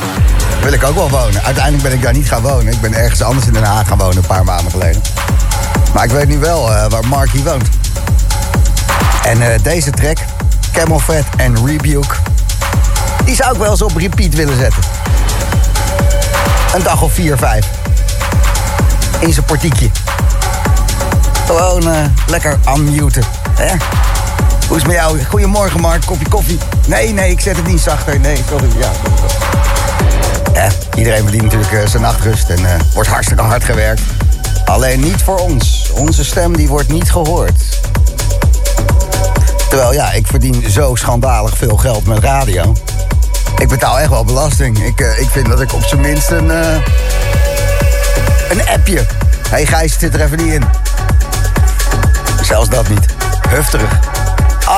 wil 0.61 0.74
ik 0.74 0.84
ook 0.84 0.95
wel 0.95 1.10
wonen. 1.10 1.44
Uiteindelijk 1.44 1.84
ben 1.84 1.94
ik 1.94 2.02
daar 2.02 2.14
niet 2.14 2.28
gaan 2.28 2.41
wonen. 2.41 2.74
Ik 2.74 2.82
ben 2.82 2.94
ergens 2.94 3.22
anders 3.22 3.48
in 3.48 3.53
Den 3.53 3.64
Haag 3.64 3.88
gaan 3.88 3.98
wonen, 3.98 4.18
een 4.18 4.28
paar 4.28 4.44
maanden 4.44 4.72
geleden. 4.72 5.02
Maar 5.94 6.03
ik 6.03 6.11
weet 6.11 6.28
nu 6.28 6.38
wel 6.38 6.74
eh, 6.74 6.90
waar 6.90 7.07
Marky 7.07 7.44
woont. 7.44 7.69
En 9.24 9.41
eh, 9.41 9.60
deze 9.64 9.91
track, 9.91 10.18
Camel 10.78 10.99
Fat 10.99 11.26
en 11.38 11.66
Rebuke... 11.66 12.16
die 13.26 13.36
zou 13.36 13.54
ik 13.54 13.60
wel 13.60 13.72
eens 13.72 13.82
op 13.82 13.95
repeat 13.95 14.34
willen 14.34 14.58
zetten. 14.58 14.84
Een 16.76 16.84
dag 16.84 17.02
of 17.02 17.14
vier, 17.14 17.38
vijf. 17.38 17.66
In 19.20 19.34
zijn 19.34 19.45
portiekje. 19.45 19.90
Gewoon 21.45 21.91
eh, 21.91 21.98
lekker 22.28 22.60
unmuten. 22.76 23.24
Hoe 24.68 24.76
is 24.76 24.82
het 24.82 24.88
met 24.88 24.95
jou? 24.95 25.24
Goedemorgen 25.24 25.80
Mark, 25.80 26.06
kopje 26.06 26.30
koffie. 26.30 26.60
Nee, 26.88 27.14
nee, 27.14 27.32
ik 27.32 27.40
zet 27.40 27.56
het 27.56 27.68
niet 27.68 27.82
zachter. 27.82 28.20
Nee, 28.20 28.44
sorry. 28.49 28.68
Ja, 28.80 28.91
ja 30.54 30.70
iedereen 30.95 31.22
verdient 31.22 31.44
natuurlijk 31.44 31.72
eh, 31.72 31.88
zijn 31.88 32.02
nachtrust 32.02 32.49
en 32.49 32.66
eh, 32.66 32.80
wordt 32.94 33.10
hartstikke 33.10 33.44
hard 33.44 33.64
gewerkt. 33.64 34.02
Alleen 34.66 34.99
niet 34.99 35.24
voor 35.24 35.38
ons. 35.38 35.91
Onze 35.94 36.26
stem 36.26 36.58
die 36.58 36.68
wordt 36.68 36.90
niet 36.90 37.12
gehoord. 37.12 37.62
Terwijl 39.69 39.94
ja, 39.94 40.11
ik 40.11 40.27
verdien 40.27 40.69
zo 40.69 40.95
schandalig 40.95 41.57
veel 41.57 41.77
geld 41.77 42.06
met 42.06 42.19
radio. 42.19 42.76
Ik 43.57 43.68
betaal 43.68 43.99
echt 43.99 44.10
wel 44.10 44.23
belasting. 44.23 44.84
Ik, 44.84 44.99
eh, 44.99 45.19
ik 45.19 45.30
vind 45.30 45.48
dat 45.48 45.61
ik 45.61 45.73
op 45.73 45.84
zijn 45.84 46.02
minst 46.02 46.30
een, 46.30 46.52
eh, 46.52 46.76
een 48.49 48.68
appje. 48.68 48.95
Hé 48.95 49.06
hey 49.49 49.65
Gijs, 49.65 49.99
zit 49.99 50.14
er 50.14 50.22
even 50.22 50.38
niet 50.38 50.53
in. 50.53 50.64
Zelfs 52.41 52.69
dat 52.69 52.89
niet. 52.89 53.06
Hufterig. 53.49 53.99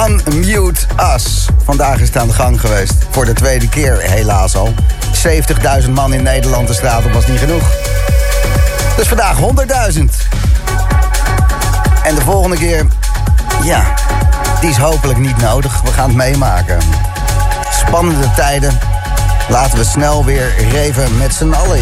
Unmute 0.08 0.82
Us. 1.16 1.48
Vandaag 1.64 2.00
is 2.00 2.08
het 2.08 2.18
aan 2.18 2.28
de 2.28 2.34
gang 2.34 2.60
geweest. 2.60 2.94
Voor 3.10 3.26
de 3.26 3.34
tweede 3.34 3.70
keer 3.70 3.98
helaas 3.98 4.56
al. 4.56 4.74
70.000 5.12 5.94
man 5.94 6.14
in 6.14 6.24
Nederland 6.24 6.68
de 6.68 6.74
straat 6.74 7.06
op 7.06 7.14
was 7.14 7.28
niet 7.28 7.40
genoeg. 7.40 7.64
Dus 8.98 9.08
vandaag 9.08 9.38
100.000. 9.38 10.28
En 12.04 12.16
de 12.16 12.22
volgende 12.22 12.58
keer, 12.58 12.88
ja, 13.64 13.94
die 14.62 14.70
is 14.70 14.78
hopelijk 14.78 15.20
niet 15.20 15.38
nodig. 15.38 15.82
We 15.82 15.92
gaan 15.92 16.08
het 16.08 16.18
meemaken. 16.18 16.80
Spannende 17.72 18.32
tijden. 18.36 18.80
Laten 19.50 19.78
we 19.78 19.84
snel 19.84 20.26
weer 20.26 20.54
reven 20.72 21.18
met 21.18 21.34
z'n 21.34 21.52
allen. 21.52 21.80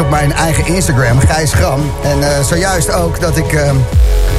Op 0.00 0.10
mijn 0.10 0.32
eigen 0.32 0.66
Instagram, 0.66 1.20
Gijs 1.20 1.52
Gram. 1.52 1.92
En 2.02 2.22
eh, 2.22 2.44
zojuist 2.44 2.92
ook 2.92 3.20
dat 3.20 3.36
ik... 3.36 3.52
ehm, 3.52 3.76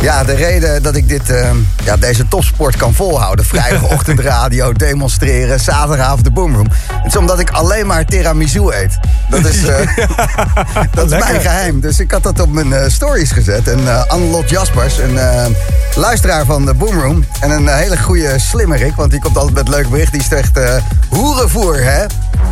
ja, 0.02 0.24
de 0.24 0.34
reden 0.34 0.84
dat 0.84 0.96
ik 0.96 1.08
dit, 1.08 1.30
ehm, 1.30 1.56
ja, 1.84 1.98
deze 1.98 2.28
topsport 2.28 2.76
kan 2.76 2.94
volhouden... 2.94 3.46
vrijdagochtendradio, 3.46 4.74
demonstreren, 4.88 5.60
zaterdagavond 5.60 6.24
de 6.24 6.32
boomroom... 6.32 6.68
het 6.88 7.06
is 7.06 7.16
omdat 7.16 7.40
ik 7.40 7.50
alleen 7.50 7.88
maar 7.88 8.06
tiramisu 8.06 8.72
eet. 8.72 9.00
Dat 9.30 9.46
is, 9.46 9.64
eh, 9.68 9.88
dat 10.96 11.12
is 11.12 11.20
mijn 11.20 11.42
geheim. 11.42 11.80
Dus 11.80 12.00
ik 12.00 12.12
had 12.12 12.24
dat 12.24 12.40
op 12.40 12.52
mijn 12.52 12.74
eh, 12.74 12.90
stories 12.90 13.32
gezet. 13.32 13.68
En 13.68 13.88
eh 13.88 14.06
Annelot 14.08 14.50
Jaspers, 14.50 14.98
een 14.98 15.20
luisteraar 15.96 16.46
van 16.46 16.66
de 16.66 16.74
Boomroom... 16.74 17.26
en 17.40 17.52
een 17.52 17.68
hele 17.68 17.98
goede 17.98 18.40
slimmerik, 18.40 18.96
want 18.96 19.12
die 19.12 19.20
komt 19.20 19.38
altijd 19.38 19.56
met 19.56 19.68
leuk 19.68 19.90
bericht. 19.90 20.12
Die 20.12 20.24
zegt, 20.24 20.60
hoerenvoer, 21.10 21.84
hè? 21.84 22.06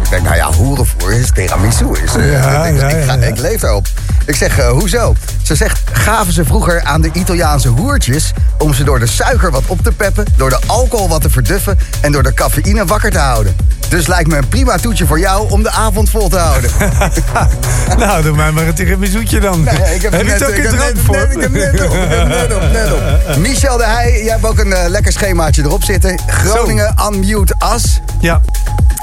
Ik 0.10 0.16
denk, 0.16 0.24
nou 0.24 0.36
ja, 0.36 0.52
hoerenvoer 0.54 1.14
is 1.14 1.32
tiramisu. 1.34 1.86
Is, 2.04 2.16
eh, 2.16 2.32
Ja, 2.32 2.66
ik, 2.66 2.78
denk, 2.78 2.80
ja, 2.92 2.98
ik, 2.98 3.04
ga- 3.06 3.14
ja, 3.14 3.20
ja. 3.20 3.26
ik 3.28 3.38
leef 3.40 3.62
daarop. 3.62 3.88
Ik 4.26 4.36
zeg, 4.36 4.58
eh, 4.60 4.70
hoezo? 4.70 5.16
Ze 5.44 5.56
zegt, 5.56 5.80
gaven 5.92 6.34
ze 6.34 6.46
vroeger 6.46 6.82
aan 6.84 7.02
de 7.02 7.10
Italiaanse 7.14 7.68
hoertjes... 7.68 8.32
om 8.58 8.74
ze 8.74 8.84
door 8.84 9.00
de 9.00 9.08
suiker 9.08 9.52
wat 9.52 9.64
op 9.68 9.84
te 9.84 9.92
peppen... 9.92 10.26
door 10.36 10.50
de 10.50 10.60
alcohol 10.66 11.10
wat 11.10 11.22
te 11.22 11.30
verduffen... 11.30 11.80
en 12.02 12.12
door 12.12 12.24
de 12.24 12.34
cafeïne 12.34 12.86
wakker 12.86 13.12
te 13.12 13.18
houden. 13.18 13.56
Dus 13.90 14.08
lijkt 14.08 14.30
me 14.30 14.38
een 14.38 14.48
prima 14.48 14.78
toetje 14.78 15.06
voor 15.06 15.20
jou 15.20 15.50
om 15.50 15.64
de 15.64 15.72
avond 15.72 16.10
vol 16.10 16.30
te 16.30 16.38
houden. 16.38 16.72
nou, 17.98 18.24
doe 18.24 18.36
mij 18.36 18.52
maar 18.52 18.68
een 18.68 18.74
tiramisuutje 18.74 19.40
dan. 19.40 19.64
Nee, 19.64 19.96
ik 19.96 20.02
heb, 20.02 20.12
je 20.14 20.24
net, 20.24 20.34
het 20.40 20.44
ook 20.50 20.56
ik 20.56 20.64
heb 20.64 20.72
net, 20.72 20.94
voor? 21.06 21.16
net- 21.16 21.32
ik 21.36 21.42
heb 21.42 21.52
net 21.52 21.82
op, 21.82 21.94
ik 21.94 22.10
heb 22.10 22.28
net 22.28 22.56
op, 22.56 22.62
net 22.72 22.94
op. 22.94 23.38
Michel 23.38 23.78
de 23.78 23.86
Heij, 23.86 24.24
jij 24.24 24.32
hebt 24.32 24.46
ook 24.46 24.60
een 24.60 24.74
eh, 24.74 24.90
lekker 24.90 25.12
schemaatje 25.12 25.62
erop 25.64 25.84
zitten. 25.84 26.20
Groningen 26.28 26.96
Unmute 27.14 27.56
As. 27.58 28.00
Ja. 28.20 28.42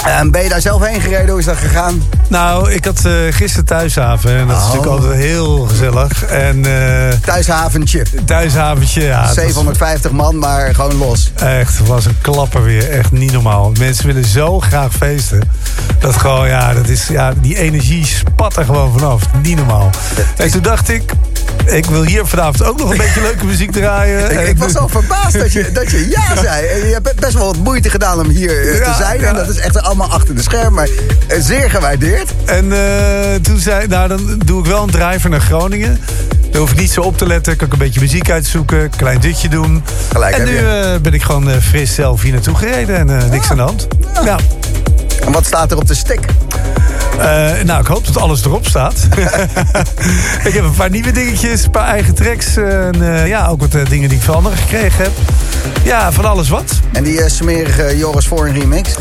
En 0.07 0.31
ben 0.31 0.43
je 0.43 0.49
daar 0.49 0.61
zelf 0.61 0.87
heen 0.87 1.01
gereden? 1.01 1.29
Hoe 1.31 1.39
is 1.39 1.45
dat 1.45 1.57
gegaan? 1.57 2.03
Nou, 2.29 2.73
ik 2.73 2.85
had 2.85 3.05
eh, 3.05 3.13
gisteren 3.31 3.65
thuishaven. 3.65 4.37
En 4.37 4.47
dat 4.47 4.57
is 4.57 4.63
Oh. 4.63 4.69
natuurlijk 4.73 5.01
altijd 5.03 5.21
heel 5.21 5.59
gezellig. 5.59 6.25
En, 6.25 6.65
eh, 6.65 7.19
Thuishaventje. 7.25 8.03
thuishaventje, 8.25 9.03
ja. 9.03 9.19
het 9.19 9.27
was 9.27 9.45
750 9.45 10.11
man, 10.11 10.39
maar 10.39 10.75
gewoon 10.75 10.95
los. 10.97 11.31
Echt, 11.35 11.79
het 11.79 11.87
was 11.87 12.05
een 12.05 12.17
klapper 12.21 12.63
weer. 12.63 12.91
Echt 12.91 13.13
niet 13.13 13.33
normaal. 13.33 13.73
Mensen 13.79 14.07
willen 14.07 14.25
zo 14.25 14.61
graag 14.61 14.93
feesten. 14.93 15.41
Dat 15.99 16.17
gewoon, 16.17 16.49
ja, 16.49 16.75
dat 16.75 16.89
is, 16.89 17.07
ja 17.07 17.33
die 17.41 17.59
energie 17.59 18.05
spat 18.07 18.57
er 18.57 18.65
gewoon 18.65 18.93
vanaf. 18.99 19.23
Niet 19.43 19.57
normaal. 19.57 19.91
En 20.37 20.51
toen 20.51 20.63
dacht 20.63 20.89
ik, 20.89 21.13
ik 21.67 21.85
wil 21.85 22.03
hier 22.03 22.27
vanavond 22.27 22.65
ook 22.65 22.79
nog 22.79 22.91
een 22.91 22.97
beetje 22.97 23.21
leuke 23.21 23.45
muziek 23.45 23.73
draaien. 23.73 24.31
Ik, 24.31 24.49
ik 24.49 24.59
was 24.59 24.77
al 24.77 24.89
verbaasd 24.89 25.39
dat 25.39 25.53
je, 25.53 25.73
dat 25.73 25.91
je 25.91 26.09
ja 26.09 26.43
zei. 26.43 26.67
En 26.67 26.87
je 26.87 26.93
hebt 26.93 27.21
best 27.21 27.33
wel 27.33 27.47
wat 27.47 27.57
moeite 27.57 27.91
gedaan 27.91 28.21
om 28.21 28.29
hier 28.29 28.73
eh, 28.73 28.85
te 28.85 28.95
zijn. 28.97 29.25
En 29.25 29.35
dat 29.35 29.49
is 29.49 29.59
echt 29.59 29.83
allemaal 29.83 30.11
achter 30.11 30.35
de 30.35 30.43
scherm. 30.43 30.75
Maar 30.75 30.89
eh, 31.29 31.41
zeer 31.41 31.71
gewaardeerd. 31.71 32.31
En 32.45 32.73
eh, 32.73 33.35
toen 33.43 33.59
zei 33.59 33.87
nou 33.87 34.09
dan 34.09 34.43
doe 34.45 34.61
ik 34.61 34.67
wel 34.67 34.83
een 34.83 34.91
driver 34.91 35.31
naar 35.31 35.41
Groningen. 35.41 36.01
Dan 36.51 36.61
hoef 36.61 36.71
ik 36.71 36.79
niet 36.79 36.91
zo 36.91 37.01
op 37.01 37.19
te 37.19 37.27
letten. 37.27 37.57
Kan 37.57 37.67
ik 37.67 37.73
een 37.73 37.79
beetje 37.79 38.01
muziek 38.01 38.31
uitzoeken. 38.31 38.91
Klein 38.97 39.21
dutje 39.21 39.49
doen. 39.49 39.85
Gelijk 40.13 40.37
en 40.37 40.45
nu 40.45 40.61
ben 41.01 41.15
ik 41.15 41.23
gewoon 41.23 41.51
fris 41.63 41.95
zelf 41.95 42.23
hier 42.23 42.33
naartoe 42.33 42.55
gereden. 42.55 42.97
En 42.97 43.31
niks 43.31 43.51
aan 43.51 43.57
de 43.57 43.63
hand. 43.63 43.87
Ja. 44.25 44.37
En 45.27 45.33
wat 45.33 45.47
staat 45.47 45.71
er 45.71 45.79
op 45.79 45.87
de 45.87 45.95
stick? 45.95 46.21
Eh, 47.19 47.65
nou, 47.65 47.81
ik 47.81 47.87
hoop 47.87 48.07
dat 48.07 48.19
alles 48.19 48.45
erop 48.45 48.67
staat. 48.67 48.95
ik 50.49 50.53
heb 50.53 50.65
een 50.65 50.75
paar 50.77 50.91
nieuwe 50.91 51.13
dingetjes, 51.13 51.65
een 51.65 51.71
paar 51.71 51.89
eigen 51.89 52.15
tracks. 52.15 52.57
En 52.57 53.15
eh, 53.15 53.27
ja, 53.27 53.47
ook 53.47 53.61
wat 53.61 53.75
eh, 53.75 53.87
dingen 53.89 54.09
die 54.09 54.19
ik 54.19 54.25
van 54.25 54.35
anderen 54.35 54.59
gekregen 54.59 55.05
heb. 55.05 55.13
Ja, 55.83 56.13
van 56.13 56.25
alles 56.25 56.49
wat. 56.49 56.81
En 56.93 57.03
die 57.05 57.29
smerige 57.31 57.97
Joris 57.99 58.27
voor 58.27 58.47
een 58.47 58.53
remix? 58.53 58.95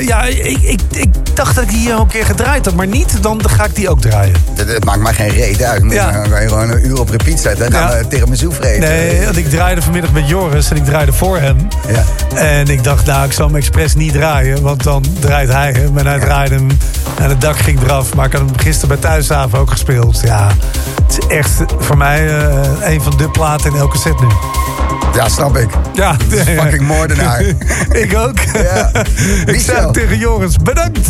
Ja, 0.00 0.22
ik, 0.24 0.62
ik, 0.62 0.80
ik 0.90 1.08
dacht 1.34 1.54
dat 1.54 1.64
ik 1.64 1.70
die 1.70 1.78
hier 1.78 1.94
al 1.94 2.00
een 2.00 2.06
keer 2.06 2.24
gedraaid 2.24 2.64
had, 2.64 2.74
maar 2.74 2.86
niet. 2.86 3.22
Dan 3.22 3.48
ga 3.48 3.64
ik 3.64 3.74
die 3.74 3.88
ook 3.88 4.00
draaien. 4.00 4.34
Dat, 4.54 4.84
maakt 4.84 5.00
mij 5.00 5.12
geen 5.12 5.28
reet 5.28 5.62
uit. 5.62 5.92
Ja. 5.92 6.12
Dan 6.12 6.30
kan 6.30 6.42
je 6.42 6.48
gewoon 6.48 6.70
een 6.70 6.86
uur 6.86 7.00
op 7.00 7.08
repeat 7.08 7.38
zetten. 7.40 7.66
En 7.66 7.72
gaan 7.72 7.90
Ja. 7.90 7.98
we 7.98 8.06
tiramisu 8.06 8.52
vreten. 8.52 8.80
Nee, 8.80 9.24
want 9.24 9.36
ik 9.36 9.50
draaide 9.50 9.82
vanmiddag 9.82 10.12
met 10.12 10.28
Joris 10.28 10.70
en 10.70 10.76
ik 10.76 10.84
draaide 10.84 11.12
voor 11.12 11.38
hem. 11.38 11.68
Ja. 11.88 12.04
En 12.34 12.68
ik 12.68 12.84
dacht, 12.84 13.06
nou, 13.06 13.24
ik 13.26 13.32
zal 13.32 13.46
hem 13.46 13.56
expres 13.56 13.94
niet 13.94 14.12
draaien. 14.12 14.62
Want 14.62 14.82
dan 14.82 15.04
draait 15.20 15.52
hij 15.52 15.72
hem. 15.72 15.98
En 15.98 16.06
hij 16.06 16.18
draaide 16.18 16.54
hem 16.54 16.68
en 17.18 17.28
het 17.28 17.40
dak 17.40 17.56
ging 17.56 17.82
eraf. 17.82 18.14
Maar 18.14 18.26
ik 18.26 18.32
had 18.32 18.40
hem 18.40 18.58
gisteren 18.58 18.88
bij 18.88 18.96
Thuishaven 19.10 19.58
ook 19.58 19.70
gespeeld. 19.70 20.20
Ja, 20.24 20.48
het 21.06 21.18
is 21.18 21.36
echt 21.36 21.62
voor 21.78 21.96
mij 21.96 22.38
eh, 22.38 22.92
een 22.92 23.02
van 23.02 23.16
de 23.16 23.30
platen 23.30 23.70
in 23.72 23.78
elke 23.78 23.98
set 23.98 24.20
nu. 24.20 24.26
Ja, 25.14 25.28
snap 25.28 25.56
ik. 25.56 25.68
Ja, 25.92 26.16
fucking 26.60 26.86
moordenaar. 26.86 27.40
ik 28.04 28.16
ook. 28.16 28.38
Ja. 28.38 28.90
ik 29.54 29.60
zei 29.60 29.90
tegen 29.90 30.18
Joris, 30.18 30.56
bedankt. 30.56 31.08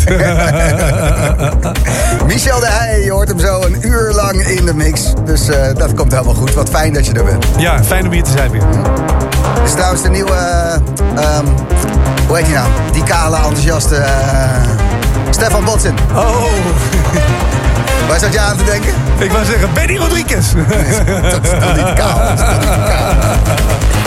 Michel 2.27 2.61
de 2.61 2.66
Heij, 2.66 3.05
je 3.05 3.11
hoort 3.11 3.28
hem 3.28 3.39
zo 3.39 3.62
een 3.62 3.87
uur 3.87 4.12
lang 4.12 4.47
in 4.47 4.65
de 4.66 4.74
mix. 4.74 5.12
Dus 5.24 5.49
eh, 5.49 5.74
dat 5.74 5.95
komt 5.95 6.12
helemaal 6.12 6.35
goed. 6.35 6.55
Wat 6.55 6.69
fijn 6.70 6.93
dat 6.93 7.07
je 7.07 7.12
er 7.12 7.24
bent. 7.24 7.47
ja, 7.57 7.85
fijn 7.85 8.07
om 8.07 8.12
hier 8.12 8.23
te 8.23 8.31
zijn 8.31 8.51
weer. 8.51 8.62
Dit 9.55 9.65
is 9.65 9.73
trouwens 9.73 10.03
de 10.03 10.09
nieuwe... 10.09 10.32
eh, 10.32 10.74
ehm, 11.24 11.47
hoe 12.27 12.37
heet 12.37 12.47
hij 12.47 12.55
nou? 12.55 12.69
Die 12.93 13.03
kale, 13.03 13.37
eh, 13.91 14.09
Stefan 15.31 15.65
Botsen. 15.65 15.95
Oh, 16.15 16.43
Waar 18.09 18.19
zat 18.19 18.33
je 18.33 18.41
aan 18.41 18.57
te 18.57 18.65
denken? 18.65 18.93
ik 19.19 19.33
wou 19.33 19.45
zeggen, 19.45 19.69
Benny 19.75 19.97
Rodriguez. 19.97 20.53
Dat 21.31 21.45
is 21.45 21.51
toch 21.61 21.77
niet 21.77 21.93
kaal? 21.95 22.19
Dat 22.19 22.39
is 22.39 22.45
toch 22.45 22.59
niet 22.61 22.85
kaal? 22.89 23.15